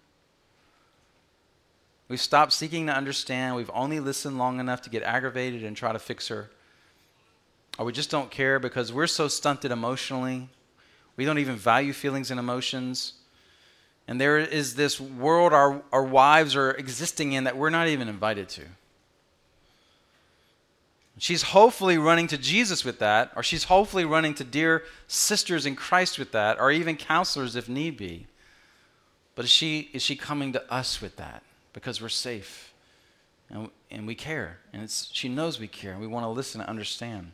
We've 2.08 2.20
stopped 2.20 2.52
seeking 2.52 2.86
to 2.86 2.92
understand. 2.92 3.56
We've 3.56 3.70
only 3.72 3.98
listened 3.98 4.38
long 4.38 4.60
enough 4.60 4.82
to 4.82 4.90
get 4.90 5.02
aggravated 5.02 5.64
and 5.64 5.76
try 5.76 5.92
to 5.92 5.98
fix 5.98 6.28
her. 6.28 6.50
Or 7.80 7.86
we 7.86 7.92
just 7.92 8.10
don't 8.10 8.30
care 8.30 8.58
because 8.58 8.92
we're 8.92 9.06
so 9.06 9.26
stunted 9.26 9.70
emotionally. 9.70 10.50
We 11.16 11.24
don't 11.24 11.38
even 11.38 11.56
value 11.56 11.94
feelings 11.94 12.30
and 12.30 12.38
emotions. 12.38 13.14
And 14.06 14.20
there 14.20 14.36
is 14.36 14.74
this 14.74 15.00
world 15.00 15.54
our, 15.54 15.80
our 15.90 16.02
wives 16.04 16.54
are 16.54 16.72
existing 16.72 17.32
in 17.32 17.44
that 17.44 17.56
we're 17.56 17.70
not 17.70 17.88
even 17.88 18.06
invited 18.06 18.50
to. 18.50 18.64
She's 21.16 21.40
hopefully 21.40 21.96
running 21.96 22.26
to 22.26 22.36
Jesus 22.36 22.84
with 22.84 22.98
that, 22.98 23.32
or 23.34 23.42
she's 23.42 23.64
hopefully 23.64 24.04
running 24.04 24.34
to 24.34 24.44
dear 24.44 24.84
sisters 25.08 25.64
in 25.64 25.74
Christ 25.74 26.18
with 26.18 26.32
that, 26.32 26.60
or 26.60 26.70
even 26.70 26.98
counselors 26.98 27.56
if 27.56 27.66
need 27.66 27.96
be. 27.96 28.26
But 29.34 29.46
is 29.46 29.50
she, 29.50 29.88
is 29.94 30.02
she 30.02 30.16
coming 30.16 30.52
to 30.52 30.70
us 30.70 31.00
with 31.00 31.16
that? 31.16 31.42
Because 31.72 32.02
we're 32.02 32.10
safe 32.10 32.74
and, 33.48 33.70
and 33.90 34.06
we 34.06 34.14
care. 34.14 34.58
And 34.74 34.82
it's, 34.82 35.08
she 35.14 35.30
knows 35.30 35.58
we 35.58 35.66
care, 35.66 35.92
and 35.92 36.00
we 36.02 36.06
want 36.06 36.24
to 36.24 36.28
listen 36.28 36.60
and 36.60 36.68
understand. 36.68 37.32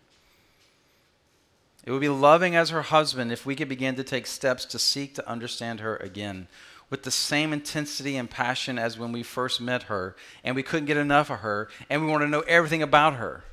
It 1.86 1.92
would 1.92 2.00
be 2.00 2.08
loving 2.08 2.56
as 2.56 2.70
her 2.70 2.82
husband 2.82 3.32
if 3.32 3.46
we 3.46 3.54
could 3.54 3.68
begin 3.68 3.94
to 3.94 4.04
take 4.04 4.26
steps 4.26 4.64
to 4.66 4.78
seek 4.78 5.14
to 5.14 5.28
understand 5.28 5.80
her 5.80 5.96
again 5.96 6.48
with 6.90 7.04
the 7.04 7.10
same 7.10 7.52
intensity 7.52 8.16
and 8.16 8.28
passion 8.28 8.78
as 8.78 8.98
when 8.98 9.12
we 9.12 9.22
first 9.22 9.60
met 9.60 9.84
her 9.84 10.14
and 10.44 10.54
we 10.54 10.62
couldn't 10.62 10.86
get 10.86 10.96
enough 10.96 11.30
of 11.30 11.40
her 11.40 11.68
and 11.88 12.04
we 12.04 12.10
want 12.10 12.22
to 12.22 12.28
know 12.28 12.40
everything 12.40 12.82
about 12.82 13.14
her. 13.14 13.44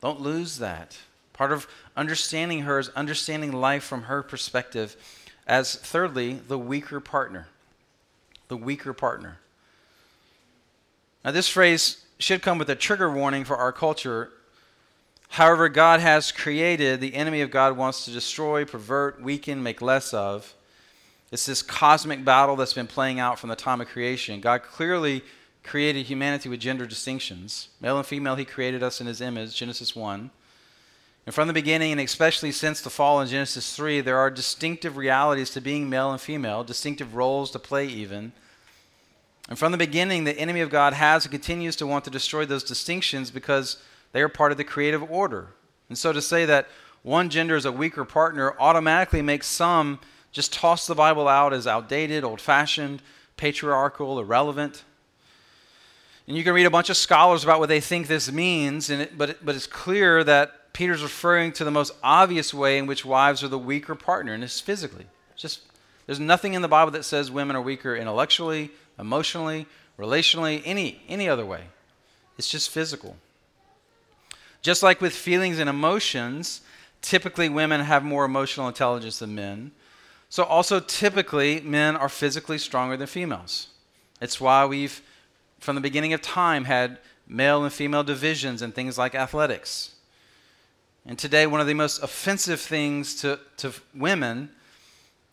Don't 0.00 0.20
lose 0.20 0.58
that. 0.58 0.98
Part 1.32 1.52
of 1.52 1.66
understanding 1.96 2.62
her 2.62 2.78
is 2.78 2.88
understanding 2.90 3.52
life 3.52 3.84
from 3.84 4.04
her 4.04 4.22
perspective 4.22 4.96
as, 5.46 5.74
thirdly, 5.74 6.34
the 6.34 6.58
weaker 6.58 7.00
partner. 7.00 7.48
The 8.48 8.56
weaker 8.56 8.92
partner. 8.92 9.38
Now, 11.24 11.30
this 11.30 11.48
phrase 11.48 12.04
should 12.18 12.42
come 12.42 12.58
with 12.58 12.70
a 12.70 12.74
trigger 12.74 13.10
warning 13.10 13.44
for 13.44 13.56
our 13.56 13.72
culture. 13.72 14.30
However, 15.28 15.68
God 15.68 16.00
has 16.00 16.32
created, 16.32 17.00
the 17.00 17.14
enemy 17.14 17.42
of 17.42 17.50
God 17.50 17.76
wants 17.76 18.04
to 18.04 18.10
destroy, 18.10 18.64
pervert, 18.64 19.20
weaken, 19.22 19.62
make 19.62 19.82
less 19.82 20.14
of. 20.14 20.54
It's 21.30 21.46
this 21.46 21.62
cosmic 21.62 22.24
battle 22.24 22.56
that's 22.56 22.72
been 22.72 22.86
playing 22.86 23.20
out 23.20 23.38
from 23.38 23.50
the 23.50 23.56
time 23.56 23.80
of 23.80 23.88
creation. 23.88 24.40
God 24.40 24.62
clearly 24.62 25.22
created 25.62 26.06
humanity 26.06 26.48
with 26.48 26.60
gender 26.60 26.86
distinctions. 26.86 27.68
Male 27.80 27.98
and 27.98 28.06
female, 28.06 28.36
He 28.36 28.46
created 28.46 28.82
us 28.82 29.00
in 29.00 29.06
His 29.06 29.20
image, 29.20 29.54
Genesis 29.54 29.94
1. 29.94 30.30
And 31.26 31.34
from 31.34 31.46
the 31.46 31.52
beginning, 31.52 31.92
and 31.92 32.00
especially 32.00 32.52
since 32.52 32.80
the 32.80 32.88
fall 32.88 33.20
in 33.20 33.28
Genesis 33.28 33.76
3, 33.76 34.00
there 34.00 34.16
are 34.16 34.30
distinctive 34.30 34.96
realities 34.96 35.50
to 35.50 35.60
being 35.60 35.90
male 35.90 36.10
and 36.10 36.18
female, 36.18 36.64
distinctive 36.64 37.14
roles 37.14 37.50
to 37.50 37.58
play, 37.58 37.86
even. 37.86 38.32
And 39.50 39.58
from 39.58 39.72
the 39.72 39.78
beginning, 39.78 40.24
the 40.24 40.38
enemy 40.38 40.62
of 40.62 40.70
God 40.70 40.94
has 40.94 41.26
and 41.26 41.32
continues 41.32 41.76
to 41.76 41.86
want 41.86 42.04
to 42.04 42.10
destroy 42.10 42.46
those 42.46 42.64
distinctions 42.64 43.30
because 43.30 43.76
they 44.12 44.22
are 44.22 44.28
part 44.28 44.52
of 44.52 44.58
the 44.58 44.64
creative 44.64 45.08
order. 45.10 45.48
And 45.88 45.96
so 45.96 46.12
to 46.12 46.22
say 46.22 46.44
that 46.44 46.68
one 47.02 47.28
gender 47.30 47.56
is 47.56 47.64
a 47.64 47.72
weaker 47.72 48.04
partner 48.04 48.54
automatically 48.58 49.22
makes 49.22 49.46
some 49.46 50.00
just 50.32 50.52
toss 50.52 50.86
the 50.86 50.94
Bible 50.94 51.26
out 51.26 51.52
as 51.52 51.66
outdated, 51.66 52.24
old 52.24 52.40
fashioned, 52.40 53.02
patriarchal, 53.36 54.18
irrelevant. 54.18 54.84
And 56.26 56.36
you 56.36 56.44
can 56.44 56.52
read 56.52 56.66
a 56.66 56.70
bunch 56.70 56.90
of 56.90 56.96
scholars 56.96 57.44
about 57.44 57.58
what 57.58 57.70
they 57.70 57.80
think 57.80 58.06
this 58.06 58.30
means, 58.30 58.90
and 58.90 59.02
it, 59.02 59.16
but, 59.16 59.30
it, 59.30 59.44
but 59.44 59.54
it's 59.54 59.66
clear 59.66 60.22
that 60.24 60.74
Peter's 60.74 61.02
referring 61.02 61.52
to 61.52 61.64
the 61.64 61.70
most 61.70 61.92
obvious 62.02 62.52
way 62.52 62.76
in 62.76 62.86
which 62.86 63.04
wives 63.04 63.42
are 63.42 63.48
the 63.48 63.58
weaker 63.58 63.94
partner, 63.94 64.34
and 64.34 64.44
it's 64.44 64.60
physically. 64.60 65.06
just 65.36 65.62
there's 66.04 66.20
nothing 66.20 66.54
in 66.54 66.62
the 66.62 66.68
Bible 66.68 66.90
that 66.92 67.04
says 67.04 67.30
women 67.30 67.56
are 67.56 67.62
weaker 67.62 67.96
intellectually, 67.96 68.70
emotionally, 68.98 69.66
relationally, 69.98 70.62
any 70.64 71.02
any 71.08 71.28
other 71.28 71.44
way. 71.44 71.64
It's 72.36 72.50
just 72.50 72.70
physical. 72.70 73.16
Just 74.62 74.82
like 74.82 75.00
with 75.00 75.12
feelings 75.12 75.58
and 75.58 75.68
emotions, 75.70 76.62
typically 77.02 77.48
women 77.48 77.80
have 77.80 78.04
more 78.04 78.24
emotional 78.24 78.68
intelligence 78.68 79.18
than 79.18 79.34
men. 79.34 79.72
So 80.28 80.42
also 80.44 80.80
typically 80.80 81.60
men 81.60 81.96
are 81.96 82.08
physically 82.08 82.58
stronger 82.58 82.96
than 82.96 83.06
females. 83.06 83.68
It's 84.20 84.40
why 84.40 84.66
we've 84.66 85.00
from 85.60 85.74
the 85.74 85.80
beginning 85.80 86.12
of 86.12 86.22
time, 86.22 86.64
had 86.64 86.98
male 87.26 87.64
and 87.64 87.72
female 87.72 88.04
divisions 88.04 88.62
in 88.62 88.72
things 88.72 88.96
like 88.96 89.14
athletics. 89.14 89.94
And 91.04 91.18
today, 91.18 91.46
one 91.46 91.60
of 91.60 91.66
the 91.66 91.74
most 91.74 92.02
offensive 92.02 92.60
things 92.60 93.14
to, 93.16 93.40
to 93.58 93.72
women 93.94 94.50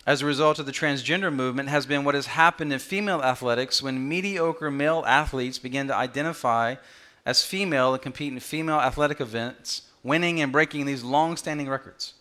as 0.07 0.21
a 0.21 0.25
result 0.25 0.59
of 0.59 0.65
the 0.65 0.71
transgender 0.71 1.33
movement 1.33 1.69
has 1.69 1.85
been 1.85 2.03
what 2.03 2.15
has 2.15 2.27
happened 2.27 2.71
in 2.71 2.79
female 2.79 3.21
athletics 3.21 3.81
when 3.81 4.07
mediocre 4.07 4.71
male 4.71 5.03
athletes 5.07 5.57
begin 5.57 5.87
to 5.87 5.95
identify 5.95 6.75
as 7.25 7.43
female 7.43 7.93
and 7.93 8.01
compete 8.01 8.31
in 8.31 8.39
female 8.39 8.79
athletic 8.79 9.19
events, 9.19 9.83
winning 10.03 10.41
and 10.41 10.51
breaking 10.51 10.85
these 10.85 11.03
long 11.03 11.35
standing 11.37 11.67
records. 11.67 12.13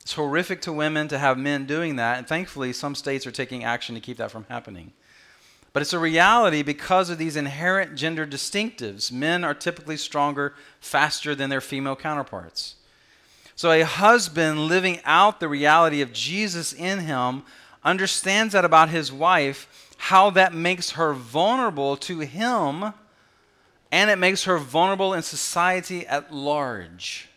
It's 0.00 0.14
horrific 0.14 0.60
to 0.62 0.72
women 0.72 1.08
to 1.08 1.18
have 1.18 1.38
men 1.38 1.64
doing 1.64 1.96
that, 1.96 2.18
and 2.18 2.26
thankfully, 2.26 2.72
some 2.72 2.94
states 2.94 3.26
are 3.26 3.30
taking 3.30 3.64
action 3.64 3.94
to 3.94 4.00
keep 4.00 4.18
that 4.18 4.30
from 4.30 4.44
happening. 4.48 4.92
But 5.72 5.82
it's 5.82 5.92
a 5.92 5.98
reality 5.98 6.62
because 6.62 7.10
of 7.10 7.18
these 7.18 7.36
inherent 7.36 7.96
gender 7.96 8.26
distinctives. 8.26 9.10
Men 9.10 9.42
are 9.42 9.54
typically 9.54 9.96
stronger, 9.96 10.54
faster 10.80 11.34
than 11.34 11.50
their 11.50 11.60
female 11.60 11.96
counterparts. 11.96 12.76
So 13.56 13.72
a 13.72 13.82
husband 13.82 14.66
living 14.66 15.00
out 15.04 15.40
the 15.40 15.48
reality 15.48 16.00
of 16.00 16.12
Jesus 16.12 16.72
in 16.72 17.00
him 17.00 17.42
understands 17.82 18.52
that 18.52 18.64
about 18.64 18.90
his 18.90 19.12
wife, 19.12 19.90
how 19.96 20.30
that 20.30 20.54
makes 20.54 20.90
her 20.90 21.12
vulnerable 21.12 21.96
to 21.98 22.20
him, 22.20 22.92
and 23.94 24.10
it 24.10 24.18
makes 24.18 24.42
her 24.42 24.58
vulnerable 24.58 25.14
in 25.14 25.22
society 25.22 26.04
at 26.04 26.34
large. 26.34 27.28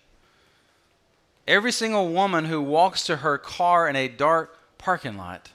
Every 1.48 1.72
single 1.72 2.10
woman 2.10 2.46
who 2.46 2.63
walks 2.63 3.04
to 3.04 3.17
her 3.17 3.38
car 3.38 3.88
in 3.88 3.96
a 3.96 4.08
dark 4.08 4.58
parking 4.80 5.17
lot 5.17 5.52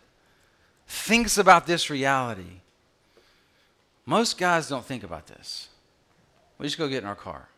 thinks 0.87 1.37
about 1.37 1.67
this 1.67 1.91
reality. 1.91 2.61
Most 4.07 4.39
guys 4.39 4.69
don't 4.69 4.85
think 4.85 5.03
about 5.03 5.27
this. 5.27 5.71
We 6.59 6.67
just 6.67 6.79
go 6.79 6.87
get 6.87 7.03
in 7.03 7.09
our 7.09 7.17
car. 7.17 7.49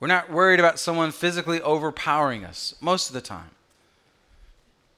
We're 0.00 0.08
not 0.08 0.28
worried 0.28 0.58
about 0.58 0.80
someone 0.80 1.12
physically 1.12 1.62
overpowering 1.62 2.44
us 2.44 2.74
most 2.80 3.10
of 3.10 3.14
the 3.14 3.20
time. 3.20 3.50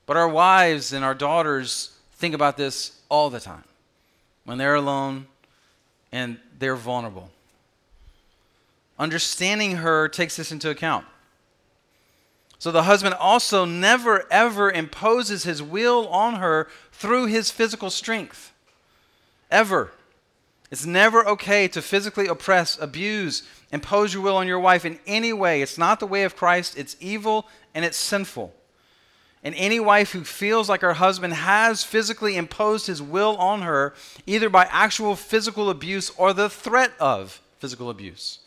But 0.07 0.17
our 0.17 0.29
wives 0.29 0.95
and 0.95 1.05
our 1.05 1.15
daughters 1.15 1.99
think 2.15 2.35
about 2.35 2.57
this 2.57 2.99
all 3.11 3.29
the 3.29 3.41
time 3.41 3.65
when 4.47 4.57
they're 4.57 4.75
alone 4.75 5.27
and 6.13 6.39
they're 6.59 6.77
vulnerable. 6.77 7.31
Understanding 8.99 9.77
her 9.77 10.09
takes 10.09 10.37
this 10.37 10.51
into 10.51 10.71
account. 10.71 11.07
So 12.59 12.73
the 12.73 12.83
husband 12.83 13.15
also 13.15 13.65
never, 13.65 14.27
ever 14.33 14.71
imposes 14.71 15.45
his 15.45 15.63
will 15.63 16.09
on 16.09 16.37
her 16.37 16.69
through 16.91 17.27
his 17.27 17.51
physical 17.51 17.91
strength. 17.91 18.53
Ever. 19.51 19.93
It's 20.71 20.85
never 20.85 21.27
okay 21.27 21.69
to 21.69 21.81
physically 21.81 22.27
oppress, 22.27 22.79
abuse, 22.79 23.43
impose 23.71 24.13
your 24.13 24.23
will 24.23 24.37
on 24.37 24.49
your 24.49 24.59
wife 24.59 24.85
in 24.85 24.99
any 25.07 25.33
way. 25.33 25.63
It's 25.63 25.79
not 25.79 26.01
the 26.01 26.07
way 26.07 26.25
of 26.25 26.37
Christ. 26.37 26.77
It's 26.77 26.97
evil 27.01 27.47
and 27.75 27.85
it's 27.85 27.97
sinful. 27.97 28.53
And 29.49 29.57
any 29.57 29.81
wife 29.81 30.13
who 30.13 30.25
feels 30.25 30.69
like 30.69 30.83
her 30.83 30.93
husband 30.93 31.33
has 31.33 31.83
physically 31.83 32.37
imposed 32.37 32.87
his 32.87 33.01
will 33.01 33.35
on 33.39 33.63
her, 33.63 33.95
either 34.27 34.51
by 34.51 34.69
actual 34.71 35.17
physical 35.17 35.71
abuse 35.71 36.11
or 36.19 36.35
the 36.35 36.51
threat 36.51 36.93
of 37.01 37.41
physical 37.59 37.89
abuse, 37.89 38.41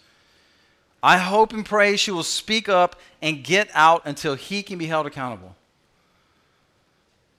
I 1.01 1.17
hope 1.17 1.53
and 1.53 1.65
pray 1.65 1.97
she 1.97 2.11
will 2.11 2.21
speak 2.21 2.69
up 2.69 2.97
and 3.19 3.43
get 3.43 3.67
out 3.73 4.03
until 4.05 4.35
he 4.35 4.61
can 4.61 4.77
be 4.77 4.85
held 4.85 5.07
accountable. 5.07 5.55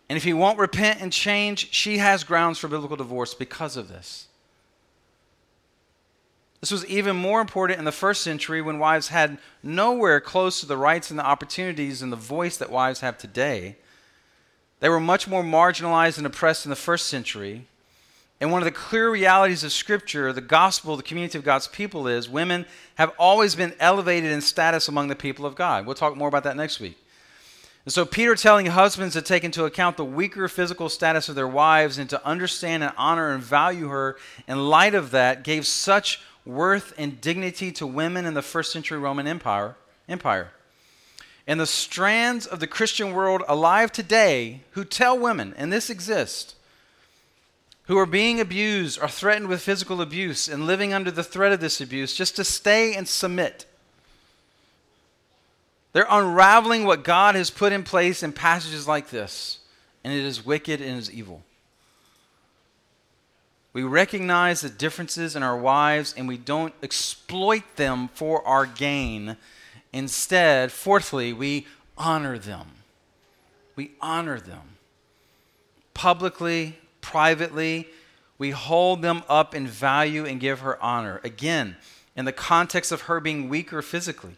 And 0.09 0.17
if 0.17 0.25
he 0.25 0.33
won't 0.33 0.59
repent 0.59 1.01
and 1.01 1.13
change, 1.13 1.73
she 1.73 1.99
has 1.99 2.25
grounds 2.25 2.59
for 2.59 2.67
biblical 2.67 2.97
divorce 2.97 3.33
because 3.33 3.77
of 3.77 3.87
this. 3.87 4.27
This 6.63 6.71
was 6.71 6.87
even 6.87 7.17
more 7.17 7.41
important 7.41 7.81
in 7.81 7.85
the 7.85 7.91
first 7.91 8.23
century 8.23 8.63
when 8.63 8.79
wives 8.79 9.09
had 9.09 9.39
nowhere 9.65 10.21
close 10.21 10.61
to 10.61 10.67
the 10.67 10.77
rights 10.77 11.11
and 11.11 11.19
the 11.19 11.27
opportunities 11.27 12.03
and 12.03 12.13
the 12.13 12.17
voice 12.17 12.57
that 12.57 12.71
wives 12.71 13.01
have 13.01 13.19
today. 13.19 13.75
They 14.79 14.89
were 14.89 15.01
much 15.01 15.27
more 15.27 15.43
marginalized 15.43 16.19
and 16.19 16.27
oppressed 16.27 16.65
in 16.65 16.71
the 16.71 16.77
first 16.77 17.07
century. 17.07 17.67
And 18.41 18.53
one 18.53 18.63
of 18.63 18.65
the 18.65 18.71
clear 18.71 19.11
realities 19.11 19.65
of 19.65 19.73
Scripture, 19.73 20.33
the 20.33 20.41
gospel, 20.41 20.97
the 20.97 21.03
community 21.03 21.37
of 21.37 21.45
God's 21.45 21.67
people, 21.67 22.07
is 22.07 22.29
women 22.29 22.65
have 22.95 23.13
always 23.19 23.57
been 23.57 23.75
elevated 23.81 24.31
in 24.31 24.41
status 24.41 24.87
among 24.87 25.09
the 25.09 25.17
people 25.17 25.45
of 25.45 25.57
God. 25.57 25.85
We'll 25.85 25.97
talk 25.97 26.17
more 26.17 26.29
about 26.29 26.45
that 26.45 26.57
next 26.57 26.79
week. 26.79 26.97
And 27.85 27.93
so, 27.93 28.05
Peter 28.05 28.37
telling 28.37 28.67
husbands 28.67 29.15
to 29.15 29.23
take 29.23 29.43
into 29.43 29.65
account 29.65 29.97
the 29.97 30.05
weaker 30.05 30.47
physical 30.47 30.89
status 30.89 31.29
of 31.29 31.35
their 31.35 31.49
wives 31.49 31.99
and 31.99 32.09
to 32.11 32.25
understand 32.25 32.85
and 32.85 32.93
honor 32.97 33.33
and 33.33 33.43
value 33.43 33.89
her 33.89 34.17
in 34.47 34.69
light 34.69 34.95
of 34.95 35.11
that 35.11 35.43
gave 35.43 35.67
such 35.67 36.21
worth 36.45 36.93
and 36.99 37.21
dignity 37.21 37.73
to 37.73 37.87
women 37.87 38.27
in 38.27 38.35
the 38.35 38.43
first 38.43 38.73
century 38.73 38.99
Roman 38.99 39.27
Empire. 39.27 39.77
Empire. 40.09 40.51
And 41.47 41.59
the 41.59 41.67
strands 41.67 42.47
of 42.47 42.61
the 42.61 42.67
Christian 42.67 43.13
world 43.13 43.43
alive 43.49 43.93
today 43.93 44.61
who 44.73 44.85
tell 44.85 45.19
women, 45.19 45.55
and 45.57 45.73
this 45.73 45.91
exists, 45.91 46.55
who 47.87 47.99
are 47.99 48.07
being 48.07 48.41
abused 48.41 49.01
or 49.03 49.09
threatened 49.09 49.49
with 49.49 49.61
physical 49.61 50.01
abuse 50.01 50.49
and 50.49 50.67
living 50.67 50.93
under 50.93 51.11
the 51.11 51.25
threat 51.25 51.53
of 51.53 51.61
this 51.61 51.81
abuse 51.81 52.15
just 52.15 52.37
to 52.37 52.45
stay 52.45 52.95
and 52.95 53.09
submit. 53.09 53.67
They're 55.93 56.07
unraveling 56.09 56.85
what 56.85 57.05
God 57.05 57.35
has 57.35 57.51
put 57.51 57.73
in 57.73 57.83
place 57.83 58.23
in 58.23 58.33
passages 58.33 58.89
like 58.89 59.11
this, 59.11 59.59
and 60.05 60.13
it 60.13 60.25
is 60.25 60.45
wicked 60.45 60.81
and 60.81 60.97
it 60.97 60.99
is 60.99 61.11
evil. 61.11 61.43
We 63.73 63.83
recognize 63.83 64.61
the 64.61 64.69
differences 64.69 65.35
in 65.35 65.43
our 65.43 65.57
wives 65.57 66.15
and 66.17 66.29
we 66.29 66.37
don't 66.37 66.75
exploit 66.83 67.77
them 67.77 68.09
for 68.09 68.47
our 68.47 68.67
gain. 68.67 69.37
Instead, 69.93 70.73
fourthly, 70.73 71.33
we 71.33 71.67
honor 71.97 72.39
them. 72.39 72.67
We 73.75 73.93
honor 74.01 74.39
them. 74.39 74.77
Publicly, 75.95 76.79
privately, 77.01 77.89
we 78.39 78.51
hold 78.51 79.03
them 79.03 79.23
up 79.29 79.55
in 79.55 79.67
value 79.67 80.27
and 80.27 80.41
give 80.41 80.61
her 80.61 80.83
honor. 80.83 81.21
Again, 81.25 81.77
in 82.17 82.25
the 82.25 82.33
context 82.33 82.93
of 82.93 83.03
her 83.03 83.21
being 83.21 83.49
weaker 83.49 83.83
physically. 83.83 84.37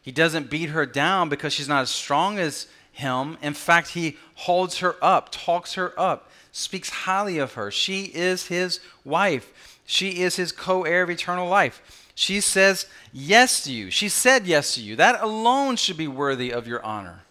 He 0.00 0.12
doesn't 0.12 0.50
beat 0.50 0.70
her 0.70 0.86
down 0.86 1.28
because 1.28 1.52
she's 1.52 1.68
not 1.68 1.82
as 1.82 1.90
strong 1.90 2.38
as 2.38 2.66
him. 2.90 3.38
In 3.42 3.54
fact, 3.54 3.90
he 3.90 4.16
holds 4.34 4.78
her 4.78 4.96
up, 5.02 5.30
talks 5.30 5.74
her 5.74 5.98
up, 5.98 6.30
speaks 6.52 6.90
highly 6.90 7.38
of 7.38 7.54
her. 7.54 7.70
She 7.70 8.04
is 8.04 8.46
his 8.46 8.80
wife, 9.04 9.80
she 9.86 10.22
is 10.22 10.36
his 10.36 10.52
co 10.52 10.84
heir 10.84 11.02
of 11.02 11.10
eternal 11.10 11.48
life. 11.48 12.02
She 12.14 12.40
says 12.40 12.86
yes 13.12 13.64
to 13.64 13.72
you. 13.72 13.90
She 13.90 14.08
said 14.08 14.46
yes 14.46 14.74
to 14.74 14.82
you. 14.82 14.96
That 14.96 15.22
alone 15.22 15.76
should 15.76 15.96
be 15.96 16.08
worthy 16.08 16.52
of 16.52 16.66
your 16.66 16.84
honor. 16.84 17.22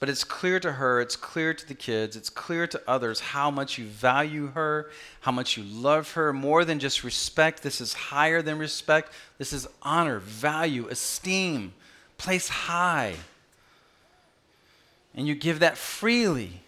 But 0.00 0.08
it's 0.08 0.24
clear 0.24 0.58
to 0.60 0.72
her, 0.72 1.02
it's 1.02 1.14
clear 1.14 1.52
to 1.52 1.68
the 1.68 1.74
kids, 1.74 2.16
it's 2.16 2.30
clear 2.30 2.66
to 2.68 2.80
others 2.88 3.20
how 3.20 3.50
much 3.50 3.76
you 3.76 3.84
value 3.84 4.46
her, 4.48 4.90
how 5.20 5.30
much 5.30 5.58
you 5.58 5.62
love 5.62 6.12
her, 6.12 6.32
more 6.32 6.64
than 6.64 6.78
just 6.78 7.04
respect. 7.04 7.62
This 7.62 7.82
is 7.82 7.92
higher 7.92 8.40
than 8.40 8.58
respect. 8.58 9.12
This 9.36 9.52
is 9.52 9.68
honor, 9.82 10.18
value, 10.18 10.88
esteem, 10.88 11.74
place 12.16 12.48
high. 12.48 13.16
And 15.14 15.26
you 15.26 15.34
give 15.34 15.58
that 15.60 15.76
freely. 15.76 16.62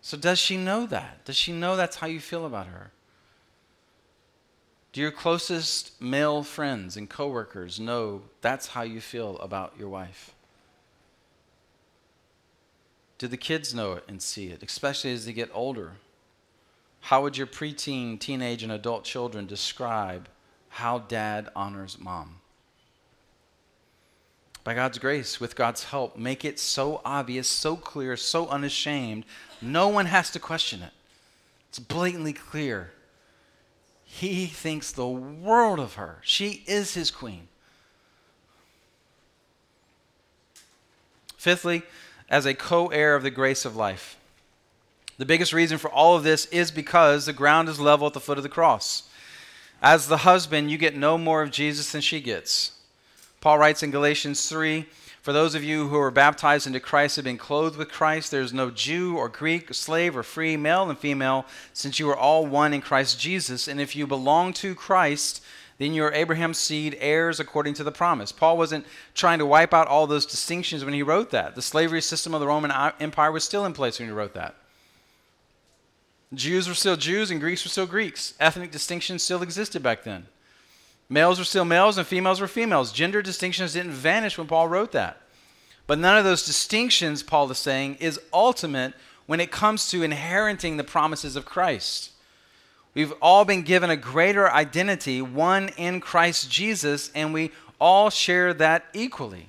So, 0.00 0.16
does 0.16 0.38
she 0.38 0.56
know 0.56 0.86
that? 0.86 1.24
Does 1.24 1.36
she 1.36 1.52
know 1.52 1.76
that's 1.76 1.96
how 1.96 2.06
you 2.06 2.20
feel 2.20 2.46
about 2.46 2.68
her? 2.68 2.92
Do 4.92 5.00
your 5.00 5.10
closest 5.10 6.00
male 6.00 6.42
friends 6.42 6.96
and 6.96 7.10
coworkers 7.10 7.78
know 7.78 8.22
that's 8.40 8.68
how 8.68 8.82
you 8.82 9.00
feel 9.00 9.36
about 9.38 9.74
your 9.78 9.88
wife? 9.88 10.32
Do 13.18 13.26
the 13.26 13.36
kids 13.36 13.74
know 13.74 13.92
it 13.92 14.04
and 14.08 14.22
see 14.22 14.46
it, 14.46 14.62
especially 14.62 15.12
as 15.12 15.26
they 15.26 15.32
get 15.32 15.50
older? 15.52 15.92
How 17.00 17.22
would 17.22 17.36
your 17.36 17.46
preteen, 17.46 18.18
teenage, 18.18 18.62
and 18.62 18.72
adult 18.72 19.04
children 19.04 19.46
describe 19.46 20.28
how 20.68 21.00
dad 21.00 21.48
honors 21.54 21.98
mom? 21.98 22.36
By 24.68 24.74
God's 24.74 24.98
grace, 24.98 25.40
with 25.40 25.56
God's 25.56 25.84
help, 25.84 26.18
make 26.18 26.44
it 26.44 26.58
so 26.58 27.00
obvious, 27.02 27.48
so 27.48 27.74
clear, 27.74 28.18
so 28.18 28.48
unashamed, 28.48 29.24
no 29.62 29.88
one 29.88 30.04
has 30.04 30.30
to 30.32 30.38
question 30.38 30.82
it. 30.82 30.92
It's 31.70 31.78
blatantly 31.78 32.34
clear. 32.34 32.90
He 34.04 34.44
thinks 34.44 34.92
the 34.92 35.08
world 35.08 35.80
of 35.80 35.94
her. 35.94 36.18
She 36.20 36.64
is 36.66 36.92
his 36.92 37.10
queen. 37.10 37.48
Fifthly, 41.38 41.82
as 42.28 42.44
a 42.44 42.52
co 42.52 42.88
heir 42.88 43.16
of 43.16 43.22
the 43.22 43.30
grace 43.30 43.64
of 43.64 43.74
life. 43.74 44.18
The 45.16 45.24
biggest 45.24 45.54
reason 45.54 45.78
for 45.78 45.90
all 45.90 46.14
of 46.14 46.24
this 46.24 46.44
is 46.44 46.70
because 46.70 47.24
the 47.24 47.32
ground 47.32 47.70
is 47.70 47.80
level 47.80 48.06
at 48.06 48.12
the 48.12 48.20
foot 48.20 48.36
of 48.36 48.44
the 48.44 48.50
cross. 48.50 49.08
As 49.80 50.08
the 50.08 50.18
husband, 50.18 50.70
you 50.70 50.76
get 50.76 50.94
no 50.94 51.16
more 51.16 51.40
of 51.40 51.52
Jesus 51.52 51.90
than 51.90 52.02
she 52.02 52.20
gets. 52.20 52.72
Paul 53.40 53.58
writes 53.58 53.82
in 53.82 53.90
Galatians 53.90 54.48
3 54.48 54.86
For 55.22 55.32
those 55.32 55.54
of 55.54 55.62
you 55.62 55.88
who 55.88 55.98
are 55.98 56.10
baptized 56.10 56.66
into 56.66 56.80
Christ 56.80 57.16
have 57.16 57.24
been 57.24 57.38
clothed 57.38 57.76
with 57.76 57.90
Christ. 57.90 58.30
There 58.30 58.42
is 58.42 58.52
no 58.52 58.70
Jew 58.70 59.16
or 59.16 59.28
Greek, 59.28 59.72
slave 59.72 60.16
or 60.16 60.22
free, 60.22 60.56
male 60.56 60.88
and 60.88 60.98
female, 60.98 61.46
since 61.72 61.98
you 61.98 62.08
are 62.10 62.16
all 62.16 62.46
one 62.46 62.74
in 62.74 62.80
Christ 62.80 63.20
Jesus. 63.20 63.68
And 63.68 63.80
if 63.80 63.94
you 63.94 64.06
belong 64.06 64.52
to 64.54 64.74
Christ, 64.74 65.42
then 65.78 65.94
you 65.94 66.02
are 66.02 66.12
Abraham's 66.12 66.58
seed, 66.58 66.96
heirs 66.98 67.38
according 67.38 67.74
to 67.74 67.84
the 67.84 67.92
promise. 67.92 68.32
Paul 68.32 68.58
wasn't 68.58 68.84
trying 69.14 69.38
to 69.38 69.46
wipe 69.46 69.72
out 69.72 69.86
all 69.86 70.08
those 70.08 70.26
distinctions 70.26 70.84
when 70.84 70.94
he 70.94 71.04
wrote 71.04 71.30
that. 71.30 71.54
The 71.54 71.62
slavery 71.62 72.02
system 72.02 72.34
of 72.34 72.40
the 72.40 72.48
Roman 72.48 72.72
uh, 72.72 72.92
Empire 72.98 73.30
was 73.30 73.44
still 73.44 73.64
in 73.64 73.72
place 73.72 74.00
when 74.00 74.08
he 74.08 74.14
wrote 74.14 74.34
that. 74.34 74.56
Jews 76.34 76.68
were 76.68 76.74
still 76.74 76.96
Jews 76.96 77.30
and 77.30 77.40
Greeks 77.40 77.64
were 77.64 77.70
still 77.70 77.86
Greeks. 77.86 78.34
Ethnic 78.40 78.72
distinctions 78.72 79.22
still 79.22 79.42
existed 79.42 79.82
back 79.82 80.02
then. 80.02 80.26
Males 81.10 81.38
were 81.38 81.44
still 81.44 81.64
males 81.64 81.96
and 81.96 82.06
females 82.06 82.40
were 82.40 82.48
females. 82.48 82.92
Gender 82.92 83.22
distinctions 83.22 83.72
didn't 83.72 83.92
vanish 83.92 84.36
when 84.36 84.46
Paul 84.46 84.68
wrote 84.68 84.92
that. 84.92 85.20
But 85.86 85.98
none 85.98 86.18
of 86.18 86.24
those 86.24 86.44
distinctions, 86.44 87.22
Paul 87.22 87.50
is 87.50 87.58
saying, 87.58 87.96
is 87.96 88.20
ultimate 88.32 88.92
when 89.26 89.40
it 89.40 89.50
comes 89.50 89.90
to 89.90 90.02
inheriting 90.02 90.76
the 90.76 90.84
promises 90.84 91.34
of 91.34 91.46
Christ. 91.46 92.10
We've 92.94 93.12
all 93.22 93.44
been 93.44 93.62
given 93.62 93.90
a 93.90 93.96
greater 93.96 94.50
identity, 94.50 95.22
one 95.22 95.70
in 95.76 96.00
Christ 96.00 96.50
Jesus, 96.50 97.10
and 97.14 97.32
we 97.32 97.52
all 97.80 98.10
share 98.10 98.52
that 98.54 98.84
equally. 98.92 99.48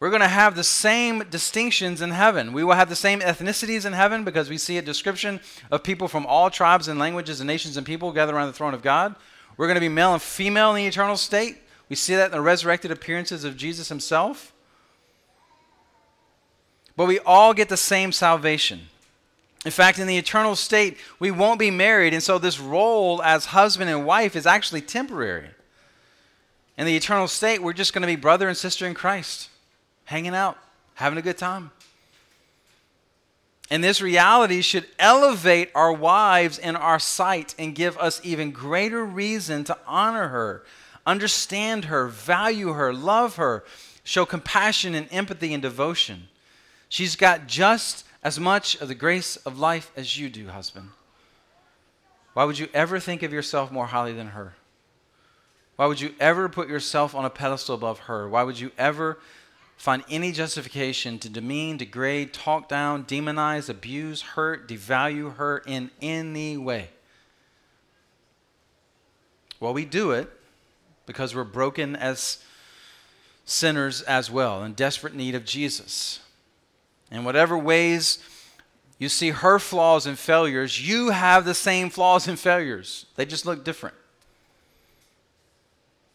We're 0.00 0.10
going 0.10 0.22
to 0.22 0.28
have 0.28 0.54
the 0.54 0.64
same 0.64 1.24
distinctions 1.30 2.02
in 2.02 2.10
heaven. 2.10 2.52
We 2.52 2.62
will 2.62 2.74
have 2.74 2.88
the 2.88 2.96
same 2.96 3.20
ethnicities 3.20 3.84
in 3.84 3.94
heaven 3.94 4.24
because 4.24 4.48
we 4.48 4.58
see 4.58 4.78
a 4.78 4.82
description 4.82 5.40
of 5.70 5.82
people 5.82 6.06
from 6.06 6.24
all 6.26 6.50
tribes 6.50 6.86
and 6.86 6.98
languages 6.98 7.40
and 7.40 7.48
nations 7.48 7.76
and 7.76 7.86
people 7.86 8.12
gathered 8.12 8.34
around 8.34 8.46
the 8.46 8.52
throne 8.52 8.74
of 8.74 8.82
God. 8.82 9.16
We're 9.58 9.66
going 9.66 9.74
to 9.74 9.80
be 9.80 9.88
male 9.90 10.14
and 10.14 10.22
female 10.22 10.70
in 10.70 10.76
the 10.76 10.86
eternal 10.86 11.18
state. 11.18 11.58
We 11.90 11.96
see 11.96 12.14
that 12.14 12.26
in 12.26 12.32
the 12.32 12.40
resurrected 12.40 12.90
appearances 12.90 13.44
of 13.44 13.56
Jesus 13.56 13.90
himself. 13.90 14.54
But 16.96 17.06
we 17.06 17.18
all 17.18 17.52
get 17.52 17.68
the 17.68 17.76
same 17.76 18.12
salvation. 18.12 18.88
In 19.64 19.72
fact, 19.72 19.98
in 19.98 20.06
the 20.06 20.16
eternal 20.16 20.54
state, 20.54 20.96
we 21.18 21.30
won't 21.30 21.58
be 21.58 21.70
married, 21.70 22.14
and 22.14 22.22
so 22.22 22.38
this 22.38 22.60
role 22.60 23.20
as 23.22 23.46
husband 23.46 23.90
and 23.90 24.06
wife 24.06 24.36
is 24.36 24.46
actually 24.46 24.80
temporary. 24.80 25.50
In 26.76 26.86
the 26.86 26.96
eternal 26.96 27.26
state, 27.26 27.60
we're 27.60 27.72
just 27.72 27.92
going 27.92 28.02
to 28.02 28.06
be 28.06 28.16
brother 28.16 28.48
and 28.48 28.56
sister 28.56 28.86
in 28.86 28.94
Christ, 28.94 29.50
hanging 30.04 30.34
out, 30.34 30.56
having 30.94 31.18
a 31.18 31.22
good 31.22 31.36
time. 31.36 31.72
And 33.70 33.84
this 33.84 34.00
reality 34.00 34.62
should 34.62 34.86
elevate 34.98 35.70
our 35.74 35.92
wives 35.92 36.58
in 36.58 36.74
our 36.74 36.98
sight 36.98 37.54
and 37.58 37.74
give 37.74 37.98
us 37.98 38.20
even 38.24 38.50
greater 38.50 39.04
reason 39.04 39.64
to 39.64 39.76
honor 39.86 40.28
her, 40.28 40.64
understand 41.04 41.86
her, 41.86 42.08
value 42.08 42.72
her, 42.72 42.94
love 42.94 43.36
her, 43.36 43.64
show 44.04 44.24
compassion 44.24 44.94
and 44.94 45.06
empathy 45.10 45.52
and 45.52 45.62
devotion. 45.62 46.28
She's 46.88 47.14
got 47.14 47.46
just 47.46 48.06
as 48.22 48.40
much 48.40 48.74
of 48.80 48.88
the 48.88 48.94
grace 48.94 49.36
of 49.36 49.58
life 49.58 49.92
as 49.96 50.18
you 50.18 50.30
do, 50.30 50.48
husband. 50.48 50.88
Why 52.32 52.44
would 52.44 52.58
you 52.58 52.68
ever 52.72 52.98
think 52.98 53.22
of 53.22 53.32
yourself 53.32 53.70
more 53.70 53.86
highly 53.86 54.14
than 54.14 54.28
her? 54.28 54.54
Why 55.76 55.86
would 55.86 56.00
you 56.00 56.14
ever 56.18 56.48
put 56.48 56.68
yourself 56.68 57.14
on 57.14 57.24
a 57.24 57.30
pedestal 57.30 57.74
above 57.74 58.00
her? 58.00 58.28
Why 58.28 58.42
would 58.42 58.58
you 58.58 58.72
ever 58.78 59.18
find 59.78 60.02
any 60.10 60.32
justification 60.32 61.18
to 61.20 61.30
demean, 61.30 61.78
degrade, 61.78 62.34
talk 62.34 62.68
down, 62.68 63.04
demonize, 63.04 63.70
abuse, 63.70 64.20
hurt, 64.20 64.68
devalue 64.68 65.36
her 65.36 65.62
in 65.64 65.90
any 66.02 66.56
way? 66.56 66.90
Well, 69.60 69.72
we 69.72 69.84
do 69.84 70.10
it 70.10 70.30
because 71.06 71.34
we're 71.34 71.44
broken 71.44 71.96
as 71.96 72.42
sinners 73.44 74.02
as 74.02 74.30
well, 74.30 74.62
in 74.62 74.74
desperate 74.74 75.14
need 75.14 75.34
of 75.34 75.44
Jesus. 75.44 76.20
In 77.10 77.24
whatever 77.24 77.56
ways 77.56 78.18
you 78.98 79.08
see 79.08 79.30
her 79.30 79.60
flaws 79.60 80.06
and 80.06 80.18
failures, 80.18 80.86
you 80.86 81.10
have 81.10 81.44
the 81.44 81.54
same 81.54 81.88
flaws 81.88 82.26
and 82.26 82.38
failures. 82.38 83.06
They 83.14 83.24
just 83.24 83.46
look 83.46 83.64
different. 83.64 83.94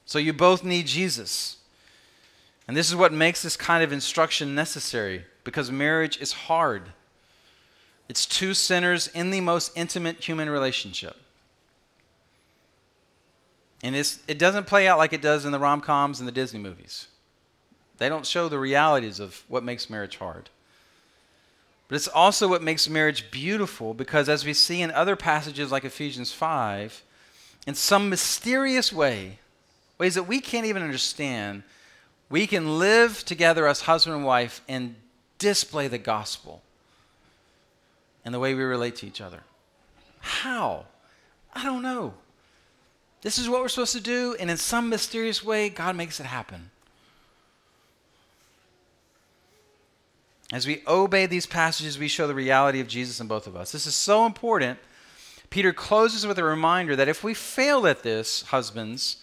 So 0.05 0.19
you 0.19 0.33
both 0.33 0.65
need 0.65 0.85
Jesus. 0.85 1.57
And 2.67 2.77
this 2.77 2.89
is 2.89 2.95
what 2.95 3.11
makes 3.11 3.41
this 3.41 3.57
kind 3.57 3.83
of 3.83 3.91
instruction 3.91 4.55
necessary 4.55 5.25
because 5.43 5.69
marriage 5.69 6.17
is 6.19 6.31
hard. 6.31 6.93
It's 8.07 8.25
two 8.25 8.53
sinners 8.53 9.07
in 9.07 9.31
the 9.31 9.41
most 9.41 9.71
intimate 9.75 10.23
human 10.23 10.49
relationship. 10.49 11.17
And 13.83 13.95
it 13.95 14.39
doesn't 14.39 14.67
play 14.67 14.87
out 14.87 14.97
like 14.97 15.11
it 15.11 15.21
does 15.21 15.43
in 15.43 15.51
the 15.51 15.59
rom 15.59 15.81
coms 15.81 16.19
and 16.19 16.27
the 16.27 16.31
Disney 16.31 16.59
movies. 16.59 17.07
They 17.97 18.07
don't 18.07 18.25
show 18.25 18.47
the 18.47 18.59
realities 18.59 19.19
of 19.19 19.43
what 19.49 19.63
makes 19.63 19.89
marriage 19.89 20.17
hard. 20.17 20.49
But 21.89 21.97
it's 21.97 22.07
also 22.07 22.47
what 22.47 22.63
makes 22.63 22.89
marriage 22.89 23.29
beautiful 23.29 23.93
because, 23.93 24.29
as 24.29 24.45
we 24.45 24.53
see 24.53 24.81
in 24.81 24.89
other 24.91 25.17
passages 25.17 25.71
like 25.71 25.83
Ephesians 25.83 26.31
5, 26.31 27.03
in 27.67 27.75
some 27.75 28.09
mysterious 28.09 28.91
way, 28.91 29.39
ways 29.97 30.15
that 30.15 30.23
we 30.23 30.39
can't 30.39 30.65
even 30.65 30.81
understand, 30.81 31.63
we 32.33 32.47
can 32.47 32.79
live 32.79 33.23
together 33.25 33.67
as 33.67 33.81
husband 33.81 34.15
and 34.15 34.25
wife 34.25 34.61
and 34.67 34.95
display 35.37 35.87
the 35.87 35.99
gospel 35.99 36.63
and 38.25 38.33
the 38.33 38.39
way 38.39 38.55
we 38.55 38.63
relate 38.63 38.95
to 38.95 39.05
each 39.05 39.21
other. 39.21 39.41
How? 40.19 40.85
I 41.53 41.63
don't 41.63 41.83
know. 41.83 42.15
This 43.21 43.37
is 43.37 43.47
what 43.47 43.61
we're 43.61 43.69
supposed 43.69 43.93
to 43.93 44.01
do, 44.01 44.35
and 44.39 44.49
in 44.49 44.57
some 44.57 44.89
mysterious 44.89 45.43
way, 45.43 45.69
God 45.69 45.95
makes 45.95 46.19
it 46.19 46.25
happen. 46.25 46.71
As 50.51 50.65
we 50.65 50.81
obey 50.87 51.27
these 51.27 51.45
passages, 51.45 51.99
we 51.99 52.07
show 52.07 52.25
the 52.25 52.33
reality 52.33 52.79
of 52.79 52.87
Jesus 52.87 53.19
in 53.19 53.27
both 53.27 53.45
of 53.45 53.55
us. 53.55 53.71
This 53.71 53.85
is 53.85 53.93
so 53.93 54.25
important. 54.25 54.79
Peter 55.51 55.71
closes 55.71 56.25
with 56.25 56.39
a 56.39 56.43
reminder 56.43 56.95
that 56.95 57.07
if 57.07 57.23
we 57.23 57.35
fail 57.35 57.85
at 57.85 58.01
this, 58.01 58.41
husbands, 58.41 59.17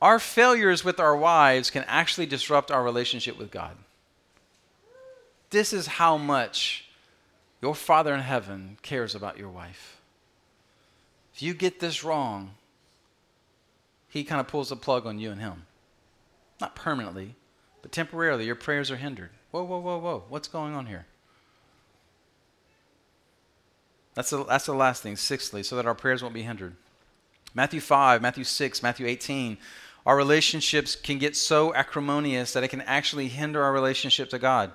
our 0.00 0.18
failures 0.18 0.84
with 0.84 0.98
our 0.98 1.16
wives 1.16 1.70
can 1.70 1.84
actually 1.86 2.26
disrupt 2.26 2.70
our 2.70 2.82
relationship 2.82 3.38
with 3.38 3.50
God. 3.50 3.76
This 5.50 5.72
is 5.72 5.86
how 5.86 6.16
much 6.16 6.86
your 7.60 7.74
Father 7.74 8.14
in 8.14 8.20
heaven 8.20 8.78
cares 8.82 9.14
about 9.14 9.38
your 9.38 9.48
wife. 9.48 10.00
If 11.34 11.42
you 11.42 11.54
get 11.54 11.80
this 11.80 12.02
wrong, 12.02 12.52
he 14.08 14.24
kind 14.24 14.40
of 14.40 14.48
pulls 14.48 14.70
the 14.70 14.76
plug 14.76 15.06
on 15.06 15.18
you 15.18 15.30
and 15.30 15.40
him. 15.40 15.66
Not 16.60 16.74
permanently, 16.74 17.34
but 17.82 17.92
temporarily, 17.92 18.46
your 18.46 18.54
prayers 18.54 18.90
are 18.90 18.96
hindered. 18.96 19.30
Whoa, 19.50 19.64
whoa, 19.64 19.78
whoa, 19.78 19.98
whoa. 19.98 20.24
What's 20.28 20.48
going 20.48 20.74
on 20.74 20.86
here? 20.86 21.06
That's 24.14 24.30
the, 24.30 24.44
that's 24.44 24.66
the 24.66 24.74
last 24.74 25.02
thing, 25.02 25.16
sixthly, 25.16 25.62
so 25.62 25.76
that 25.76 25.86
our 25.86 25.94
prayers 25.94 26.22
won't 26.22 26.34
be 26.34 26.42
hindered. 26.42 26.74
Matthew 27.54 27.80
5, 27.80 28.22
Matthew 28.22 28.44
6, 28.44 28.82
Matthew 28.82 29.06
18. 29.06 29.56
Our 30.06 30.16
relationships 30.16 30.96
can 30.96 31.18
get 31.18 31.36
so 31.36 31.74
acrimonious 31.74 32.52
that 32.52 32.64
it 32.64 32.68
can 32.68 32.80
actually 32.82 33.28
hinder 33.28 33.62
our 33.62 33.72
relationship 33.72 34.30
to 34.30 34.38
God. 34.38 34.72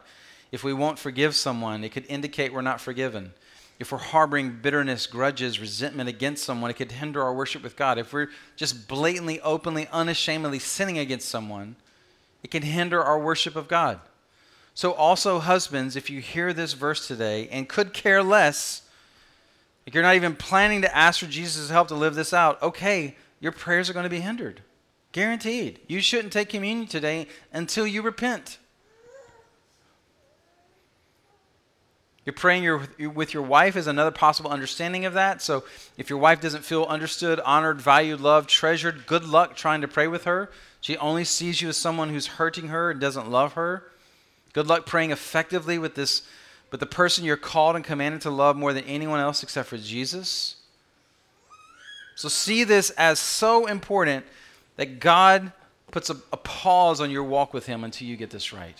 If 0.51 0.63
we 0.63 0.73
won't 0.73 0.99
forgive 0.99 1.35
someone, 1.35 1.83
it 1.83 1.91
could 1.91 2.05
indicate 2.07 2.53
we're 2.53 2.61
not 2.61 2.79
forgiven. 2.79 3.33
If 3.79 3.91
we're 3.91 3.97
harboring 3.97 4.59
bitterness, 4.61 5.05
grudges, 5.05 5.59
resentment 5.59 6.07
against 6.07 6.43
someone, 6.43 6.71
it 6.71 6.75
could 6.75 6.93
hinder 6.93 7.21
our 7.21 7.33
worship 7.33 7.61
with 7.61 7.75
God. 7.75 7.97
If 7.97 8.13
we're 8.13 8.29
just 8.55 8.87
blatantly, 8.87 9.41
openly, 9.41 9.87
unashamedly 9.91 10.59
sinning 10.59 10.97
against 10.97 11.27
someone, 11.27 11.75
it 12.41 12.51
can 12.51 12.63
hinder 12.63 13.03
our 13.03 13.19
worship 13.19 13.55
of 13.55 13.67
God. 13.67 13.99
So, 14.75 14.93
also, 14.93 15.39
husbands, 15.39 15.95
if 15.95 16.09
you 16.09 16.21
hear 16.21 16.53
this 16.53 16.73
verse 16.73 17.07
today 17.07 17.49
and 17.49 17.67
could 17.67 17.93
care 17.93 18.21
less, 18.21 18.83
if 19.85 19.93
you're 19.93 20.03
not 20.03 20.15
even 20.15 20.35
planning 20.35 20.81
to 20.81 20.95
ask 20.95 21.19
for 21.19 21.27
Jesus' 21.27 21.69
help 21.69 21.87
to 21.89 21.95
live 21.95 22.15
this 22.15 22.33
out, 22.33 22.61
okay, 22.61 23.15
your 23.39 23.51
prayers 23.51 23.89
are 23.89 23.93
going 23.93 24.03
to 24.03 24.09
be 24.09 24.19
hindered. 24.19 24.61
Guaranteed. 25.15 25.79
You 25.87 26.01
shouldn't 26.01 26.33
take 26.33 26.49
communion 26.49 26.87
today 26.87 27.27
until 27.53 27.87
you 27.87 28.01
repent. 28.01 28.57
You're 32.25 32.33
praying 32.33 32.63
your, 32.63 32.85
with 33.13 33.33
your 33.33 33.43
wife 33.43 33.77
is 33.77 33.87
another 33.87 34.11
possible 34.11 34.51
understanding 34.51 35.05
of 35.05 35.13
that. 35.13 35.41
So 35.41 35.63
if 35.97 36.09
your 36.09 36.19
wife 36.19 36.41
doesn't 36.41 36.65
feel 36.65 36.83
understood, 36.83 37.39
honored, 37.39 37.79
valued, 37.79 38.19
loved, 38.19 38.49
treasured, 38.49 39.07
good 39.07 39.23
luck 39.23 39.55
trying 39.55 39.79
to 39.79 39.87
pray 39.87 40.09
with 40.09 40.25
her. 40.25 40.51
She 40.81 40.97
only 40.97 41.23
sees 41.23 41.61
you 41.61 41.69
as 41.69 41.77
someone 41.77 42.09
who's 42.09 42.27
hurting 42.27 42.67
her 42.67 42.91
and 42.91 42.99
doesn't 42.99 43.31
love 43.31 43.53
her. 43.53 43.89
Good 44.51 44.67
luck 44.67 44.85
praying 44.85 45.11
effectively 45.11 45.79
with 45.79 45.95
this, 45.95 46.23
with 46.71 46.81
the 46.81 46.85
person 46.85 47.23
you're 47.23 47.37
called 47.37 47.77
and 47.77 47.85
commanded 47.85 48.19
to 48.23 48.29
love 48.29 48.57
more 48.57 48.73
than 48.73 48.83
anyone 48.83 49.21
else 49.21 49.43
except 49.43 49.69
for 49.69 49.77
Jesus. 49.77 50.57
So 52.15 52.27
see 52.27 52.65
this 52.65 52.89
as 52.89 53.17
so 53.17 53.65
important 53.65 54.25
that 54.77 54.99
God 54.99 55.51
puts 55.91 56.09
a, 56.09 56.17
a 56.31 56.37
pause 56.37 56.99
on 56.99 57.11
your 57.11 57.23
walk 57.23 57.53
with 57.53 57.65
Him 57.65 57.83
until 57.83 58.07
you 58.07 58.17
get 58.17 58.29
this 58.29 58.51
right. 58.51 58.77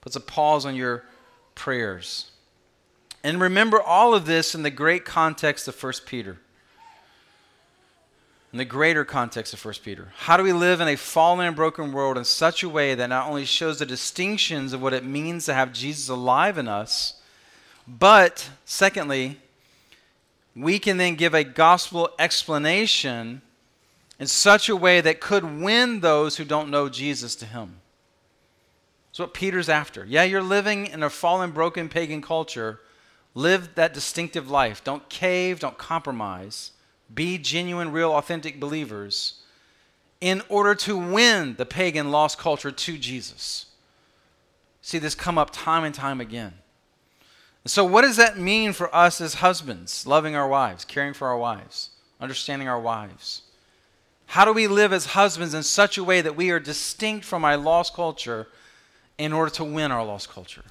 Puts 0.00 0.16
a 0.16 0.20
pause 0.20 0.64
on 0.66 0.74
your 0.74 1.04
prayers. 1.54 2.30
And 3.22 3.40
remember 3.40 3.80
all 3.80 4.14
of 4.14 4.26
this 4.26 4.54
in 4.54 4.62
the 4.62 4.70
great 4.70 5.04
context 5.04 5.68
of 5.68 5.82
1 5.82 5.92
Peter 6.06 6.38
in 8.52 8.58
the 8.58 8.64
greater 8.64 9.04
context 9.04 9.52
of 9.52 9.64
1 9.64 9.74
Peter. 9.84 10.08
How 10.16 10.36
do 10.36 10.42
we 10.42 10.52
live 10.52 10.80
in 10.80 10.88
a 10.88 10.96
fallen 10.96 11.46
and 11.46 11.56
broken 11.56 11.92
world 11.92 12.16
in 12.16 12.24
such 12.24 12.62
a 12.62 12.68
way 12.68 12.94
that 12.94 13.08
not 13.08 13.28
only 13.28 13.44
shows 13.44 13.78
the 13.78 13.86
distinctions 13.86 14.72
of 14.72 14.80
what 14.80 14.94
it 14.94 15.04
means 15.04 15.44
to 15.46 15.54
have 15.54 15.72
Jesus 15.72 16.08
alive 16.08 16.56
in 16.56 16.66
us, 16.66 17.20
but 17.86 18.48
secondly, 18.64 19.38
we 20.56 20.78
can 20.78 20.96
then 20.96 21.14
give 21.14 21.34
a 21.34 21.44
gospel 21.44 22.10
explanation 22.18 23.42
in 24.18 24.26
such 24.26 24.68
a 24.68 24.76
way 24.76 25.00
that 25.00 25.20
could 25.20 25.44
win 25.44 26.00
those 26.00 26.36
who 26.36 26.44
don't 26.44 26.70
know 26.70 26.88
Jesus 26.88 27.36
to 27.36 27.46
him. 27.46 27.80
That's 29.10 29.20
what 29.20 29.34
Peter's 29.34 29.68
after. 29.68 30.04
Yeah, 30.04 30.24
you're 30.24 30.42
living 30.42 30.86
in 30.86 31.02
a 31.02 31.10
fallen, 31.10 31.50
broken 31.50 31.88
pagan 31.88 32.22
culture. 32.22 32.80
Live 33.34 33.74
that 33.76 33.94
distinctive 33.94 34.50
life. 34.50 34.82
Don't 34.82 35.08
cave, 35.08 35.60
don't 35.60 35.78
compromise 35.78 36.72
be 37.12 37.38
genuine, 37.38 37.92
real, 37.92 38.12
authentic 38.12 38.60
believers 38.60 39.40
in 40.20 40.42
order 40.48 40.74
to 40.74 40.96
win 40.96 41.54
the 41.56 41.66
pagan 41.66 42.10
lost 42.10 42.38
culture 42.38 42.70
to 42.70 42.98
Jesus. 42.98 43.66
See 44.82 44.98
this 44.98 45.14
come 45.14 45.38
up 45.38 45.50
time 45.52 45.84
and 45.84 45.94
time 45.94 46.20
again. 46.20 46.54
So, 47.64 47.84
what 47.84 48.02
does 48.02 48.16
that 48.16 48.38
mean 48.38 48.72
for 48.72 48.94
us 48.94 49.20
as 49.20 49.34
husbands, 49.34 50.06
loving 50.06 50.34
our 50.34 50.48
wives, 50.48 50.84
caring 50.84 51.12
for 51.12 51.28
our 51.28 51.36
wives, 51.36 51.90
understanding 52.20 52.68
our 52.68 52.80
wives? 52.80 53.42
How 54.28 54.44
do 54.44 54.52
we 54.52 54.68
live 54.68 54.92
as 54.92 55.06
husbands 55.06 55.54
in 55.54 55.62
such 55.62 55.96
a 55.96 56.04
way 56.04 56.20
that 56.20 56.36
we 56.36 56.50
are 56.50 56.60
distinct 56.60 57.24
from 57.24 57.46
our 57.46 57.56
lost 57.56 57.94
culture 57.94 58.46
in 59.16 59.32
order 59.32 59.50
to 59.52 59.64
win 59.64 59.90
our 59.90 60.04
lost 60.04 60.28
culture? 60.28 60.64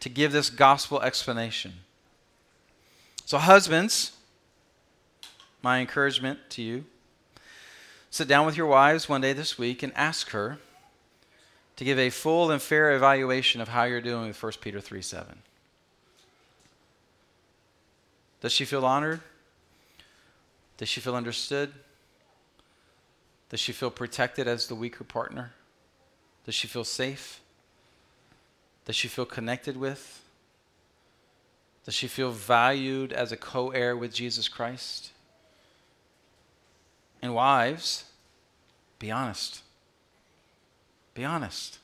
To 0.00 0.08
give 0.08 0.32
this 0.32 0.50
gospel 0.50 1.00
explanation. 1.00 1.74
So, 3.24 3.38
husbands, 3.38 4.12
my 5.62 5.78
encouragement 5.78 6.40
to 6.50 6.62
you 6.62 6.84
sit 8.10 8.26
down 8.26 8.46
with 8.46 8.56
your 8.56 8.66
wives 8.66 9.08
one 9.08 9.20
day 9.20 9.32
this 9.32 9.56
week 9.56 9.84
and 9.84 9.92
ask 9.94 10.30
her 10.30 10.58
to 11.76 11.84
give 11.84 12.00
a 12.00 12.10
full 12.10 12.50
and 12.50 12.60
fair 12.60 12.96
evaluation 12.96 13.60
of 13.60 13.68
how 13.68 13.84
you're 13.84 14.00
doing 14.00 14.28
with 14.28 14.42
1 14.42 14.52
Peter 14.60 14.80
3 14.80 15.02
7. 15.02 15.38
Does 18.40 18.52
she 18.52 18.64
feel 18.64 18.84
honored? 18.84 19.20
Does 20.78 20.88
she 20.88 21.00
feel 21.00 21.14
understood? 21.14 21.72
Does 23.50 23.60
she 23.60 23.72
feel 23.72 23.90
protected 23.90 24.48
as 24.48 24.66
the 24.66 24.74
weaker 24.74 25.04
partner? 25.04 25.52
Does 26.44 26.54
she 26.54 26.66
feel 26.66 26.84
safe? 26.84 27.40
Does 28.84 28.96
she 28.96 29.08
feel 29.08 29.24
connected 29.24 29.76
with? 29.76 30.22
Does 31.84 31.94
she 31.94 32.08
feel 32.08 32.30
valued 32.30 33.12
as 33.12 33.30
a 33.30 33.36
co 33.36 33.70
heir 33.70 33.96
with 33.96 34.12
Jesus 34.12 34.48
Christ? 34.48 35.12
And 37.22 37.34
wives, 37.34 38.04
be 38.98 39.10
honest. 39.10 39.62
Be 41.14 41.24
honest. 41.24 41.78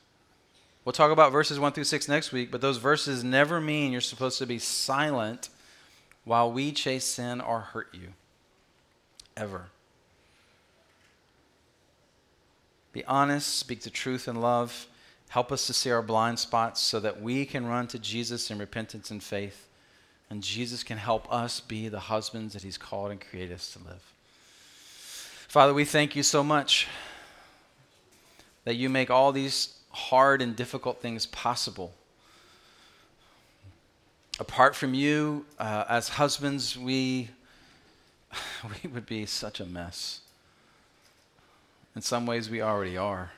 We'll 0.85 0.93
talk 0.93 1.11
about 1.11 1.31
verses 1.31 1.59
1 1.59 1.71
through 1.71 1.85
6 1.85 2.07
next 2.09 2.31
week, 2.31 2.51
but 2.51 2.61
those 2.61 2.77
verses 2.77 3.23
never 3.23 3.61
mean 3.61 3.91
you're 3.91 4.01
supposed 4.01 4.37
to 4.39 4.45
be 4.45 4.59
silent 4.59 5.49
while 6.25 6.51
we 6.51 6.71
chase 6.71 7.05
sin 7.05 7.39
or 7.39 7.61
hurt 7.61 7.89
you. 7.93 8.09
Ever. 9.35 9.67
Be 12.93 13.03
honest, 13.05 13.57
speak 13.57 13.81
the 13.81 13.89
truth 13.89 14.27
in 14.27 14.39
love. 14.39 14.87
Help 15.29 15.51
us 15.51 15.65
to 15.65 15.73
see 15.73 15.89
our 15.89 16.03
blind 16.03 16.37
spots 16.37 16.79
so 16.79 16.99
that 16.99 17.19
we 17.19 17.43
can 17.43 17.65
run 17.65 17.87
to 17.87 17.97
Jesus 17.97 18.51
in 18.51 18.59
repentance 18.59 19.09
and 19.09 19.21
faith. 19.21 19.67
And 20.29 20.43
Jesus 20.43 20.83
can 20.83 20.99
help 20.99 21.31
us 21.33 21.59
be 21.59 21.89
the 21.89 21.99
husbands 21.99 22.53
that 22.53 22.61
He's 22.61 22.77
called 22.77 23.11
and 23.11 23.19
created 23.19 23.55
us 23.55 23.73
to 23.73 23.79
live. 23.79 24.13
Father, 25.47 25.73
we 25.73 25.85
thank 25.85 26.15
you 26.15 26.23
so 26.23 26.43
much 26.43 26.87
that 28.63 28.75
you 28.75 28.89
make 28.89 29.09
all 29.09 29.31
these 29.31 29.75
hard 29.89 30.41
and 30.41 30.55
difficult 30.55 31.01
things 31.01 31.25
possible. 31.25 31.93
Apart 34.39 34.75
from 34.75 34.93
you, 34.93 35.45
uh, 35.59 35.85
as 35.89 36.09
husbands, 36.09 36.77
we, 36.77 37.29
we 38.83 38.89
would 38.89 39.05
be 39.05 39.25
such 39.25 39.59
a 39.59 39.65
mess. 39.65 40.22
In 41.95 42.01
some 42.01 42.25
ways, 42.25 42.49
we 42.49 42.61
already 42.61 42.97
are. 42.97 43.31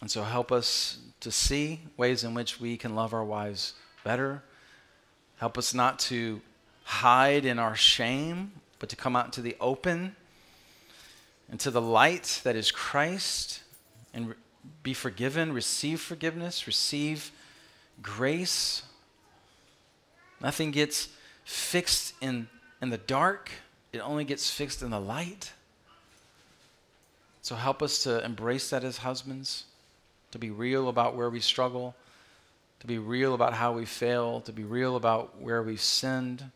And 0.00 0.10
so, 0.10 0.22
help 0.22 0.50
us 0.50 0.98
to 1.20 1.30
see 1.30 1.80
ways 1.96 2.24
in 2.24 2.34
which 2.34 2.60
we 2.60 2.76
can 2.76 2.94
love 2.94 3.14
our 3.14 3.24
wives 3.24 3.74
better. 4.02 4.42
Help 5.38 5.56
us 5.56 5.72
not 5.72 5.98
to 5.98 6.40
hide 6.84 7.44
in 7.44 7.58
our 7.58 7.74
shame, 7.74 8.52
but 8.78 8.88
to 8.90 8.96
come 8.96 9.16
out 9.16 9.26
into 9.26 9.40
the 9.40 9.56
open, 9.60 10.14
into 11.50 11.70
the 11.70 11.80
light 11.80 12.40
that 12.44 12.56
is 12.56 12.70
Christ, 12.70 13.62
and 14.12 14.34
be 14.82 14.94
forgiven, 14.94 15.52
receive 15.52 16.00
forgiveness, 16.00 16.66
receive 16.66 17.30
grace. 18.02 18.82
Nothing 20.40 20.70
gets 20.70 21.08
fixed 21.44 22.14
in, 22.20 22.48
in 22.82 22.90
the 22.90 22.98
dark, 22.98 23.50
it 23.94 24.00
only 24.00 24.24
gets 24.24 24.50
fixed 24.50 24.82
in 24.82 24.90
the 24.90 25.00
light. 25.00 25.52
So 27.42 27.54
help 27.54 27.82
us 27.82 28.02
to 28.04 28.24
embrace 28.24 28.70
that 28.70 28.84
as 28.84 28.98
husbands, 28.98 29.64
to 30.30 30.38
be 30.38 30.50
real 30.50 30.88
about 30.88 31.14
where 31.14 31.30
we 31.30 31.40
struggle, 31.40 31.94
to 32.80 32.86
be 32.86 32.98
real 32.98 33.34
about 33.34 33.54
how 33.54 33.72
we 33.72 33.84
fail, 33.84 34.40
to 34.42 34.52
be 34.52 34.64
real 34.64 34.96
about 34.96 35.40
where 35.40 35.62
we've 35.62 35.80
sinned, 35.80 36.50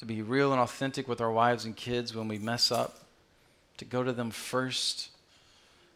to 0.00 0.06
be 0.06 0.22
real 0.22 0.52
and 0.52 0.60
authentic 0.60 1.06
with 1.06 1.20
our 1.20 1.30
wives 1.30 1.64
and 1.64 1.76
kids 1.76 2.14
when 2.14 2.28
we 2.28 2.38
mess 2.38 2.72
up, 2.72 3.00
to 3.76 3.84
go 3.84 4.02
to 4.02 4.12
them 4.12 4.30
first. 4.30 5.10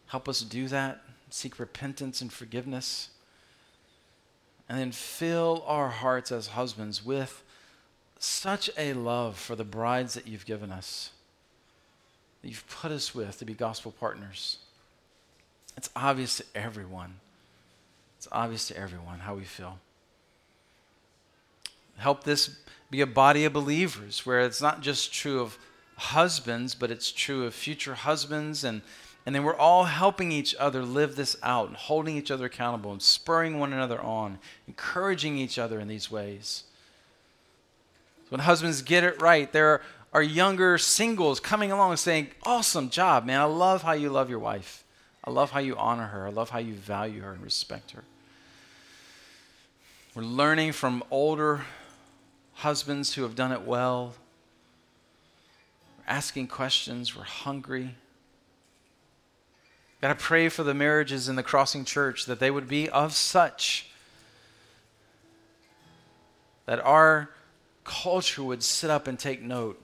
Help 0.07 0.29
us 0.29 0.41
do 0.41 0.67
that, 0.67 1.01
seek 1.29 1.59
repentance 1.59 2.21
and 2.21 2.31
forgiveness. 2.31 3.09
And 4.69 4.79
then 4.79 4.91
fill 4.91 5.63
our 5.67 5.89
hearts 5.89 6.31
as 6.31 6.47
husbands 6.47 7.03
with 7.03 7.43
such 8.23 8.69
a 8.77 8.93
love 8.93 9.37
for 9.37 9.55
the 9.55 9.63
brides 9.63 10.13
that 10.13 10.27
you've 10.27 10.45
given 10.45 10.71
us 10.71 11.11
that 12.41 12.49
you've 12.49 12.67
put 12.67 12.91
us 12.91 13.13
with 13.13 13.37
to 13.39 13.45
be 13.45 13.53
gospel 13.53 13.93
partners. 13.99 14.57
It's 15.77 15.89
obvious 15.95 16.37
to 16.37 16.43
everyone. 16.55 17.15
It's 18.17 18.27
obvious 18.31 18.67
to 18.67 18.77
everyone 18.77 19.19
how 19.19 19.35
we 19.35 19.43
feel. 19.43 19.79
Help 21.97 22.23
this 22.23 22.57
be 22.89 23.01
a 23.01 23.07
body 23.07 23.45
of 23.45 23.53
believers 23.53 24.25
where 24.25 24.41
it's 24.41 24.61
not 24.61 24.81
just 24.81 25.13
true 25.13 25.39
of 25.39 25.57
husbands, 25.97 26.73
but 26.73 26.91
it's 26.91 27.11
true 27.11 27.45
of 27.45 27.53
future 27.53 27.93
husbands. 27.93 28.63
And, 28.63 28.81
and 29.25 29.35
then 29.35 29.43
we're 29.43 29.55
all 29.55 29.85
helping 29.85 30.31
each 30.31 30.55
other 30.55 30.83
live 30.83 31.15
this 31.15 31.37
out 31.43 31.67
and 31.67 31.77
holding 31.77 32.17
each 32.17 32.31
other 32.31 32.45
accountable 32.45 32.91
and 32.91 33.01
spurring 33.01 33.59
one 33.59 33.71
another 33.71 34.01
on, 34.01 34.39
encouraging 34.67 35.37
each 35.37 35.59
other 35.59 35.79
in 35.79 35.87
these 35.87 36.09
ways. 36.09 36.63
When 38.31 38.39
husbands 38.39 38.81
get 38.81 39.03
it 39.03 39.21
right, 39.21 39.51
there 39.51 39.81
are 40.13 40.23
younger 40.23 40.77
singles 40.77 41.41
coming 41.41 41.69
along 41.69 41.89
and 41.89 41.99
saying, 41.99 42.29
Awesome 42.43 42.89
job, 42.89 43.25
man. 43.25 43.41
I 43.41 43.43
love 43.43 43.81
how 43.81 43.91
you 43.91 44.09
love 44.09 44.29
your 44.29 44.39
wife. 44.39 44.85
I 45.21 45.31
love 45.31 45.51
how 45.51 45.59
you 45.59 45.75
honor 45.75 46.07
her. 46.07 46.27
I 46.27 46.29
love 46.29 46.51
how 46.51 46.59
you 46.59 46.73
value 46.73 47.23
her 47.23 47.33
and 47.33 47.43
respect 47.43 47.91
her. 47.91 48.05
We're 50.15 50.23
learning 50.23 50.71
from 50.71 51.03
older 51.11 51.65
husbands 52.53 53.15
who 53.15 53.23
have 53.23 53.35
done 53.35 53.51
it 53.51 53.63
well. 53.63 54.13
We're 55.97 56.13
asking 56.13 56.47
questions. 56.47 57.13
We're 57.13 57.23
hungry. 57.23 57.95
Got 59.99 60.17
to 60.17 60.23
pray 60.23 60.47
for 60.47 60.63
the 60.63 60.73
marriages 60.73 61.27
in 61.27 61.35
the 61.35 61.43
Crossing 61.43 61.83
Church 61.83 62.27
that 62.27 62.39
they 62.39 62.49
would 62.49 62.69
be 62.69 62.87
of 62.87 63.11
such 63.11 63.87
that 66.65 66.79
our 66.79 67.29
culture 67.83 68.43
would 68.43 68.63
sit 68.63 68.89
up 68.89 69.07
and 69.07 69.17
take 69.17 69.41
note 69.41 69.81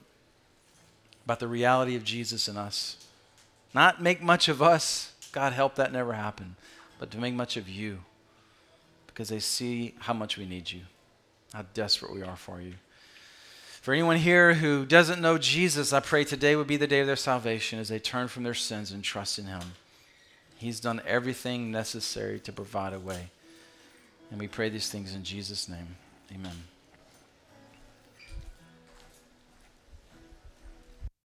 about 1.26 1.39
the 1.39 1.48
reality 1.48 1.95
of 1.95 2.04
Jesus 2.04 2.48
in 2.48 2.58
us. 2.58 3.06
Not 3.74 4.02
make 4.02 4.22
much 4.22 4.48
of 4.48 4.62
us, 4.62 5.14
God 5.32 5.54
help 5.54 5.76
that 5.76 5.91
never 5.91 6.14
happen, 6.14 6.56
but 7.00 7.12
to 7.12 7.18
make 7.18 7.34
much 7.34 7.58
of 7.58 7.68
you 7.68 8.00
because 9.08 9.30
they 9.30 9.39
see 9.39 9.93
how 10.00 10.14
much 10.14 10.38
we 10.38 10.45
need 10.45 10.72
you, 10.72 10.82
how 11.54 11.66
desperate 11.74 12.14
we 12.14 12.22
are 12.22 12.36
for 12.36 12.62
you. 12.62 12.74
For 13.82 13.93
anyone 13.93 14.18
here 14.18 14.54
who 14.54 14.86
doesn't 14.86 15.22
know 15.22 15.38
Jesus, 15.38 15.91
I 15.91 16.02
pray 16.02 16.24
today 16.24 16.56
would 16.56 16.68
be 16.68 16.78
the 16.78 16.88
day 16.88 17.00
of 17.00 17.08
their 17.08 17.16
salvation 17.16 17.80
as 17.80 17.89
they 17.89 18.00
turn 18.00 18.28
from 18.28 18.43
their 18.43 18.54
sins 18.54 18.91
and 18.91 19.04
trust 19.04 19.39
in 19.39 19.45
Him. 19.45 19.62
He's 20.58 20.80
done 20.80 21.02
everything 21.06 21.72
necessary 21.72 22.39
to 22.41 22.52
provide 22.52 22.93
a 22.93 23.00
way. 23.00 23.30
And 24.30 24.39
we 24.39 24.48
pray 24.48 24.70
these 24.70 24.89
things 24.89 25.16
in 25.16 25.24
Jesus' 25.24 25.70
name. 25.70 25.95
Amen. 26.34 26.76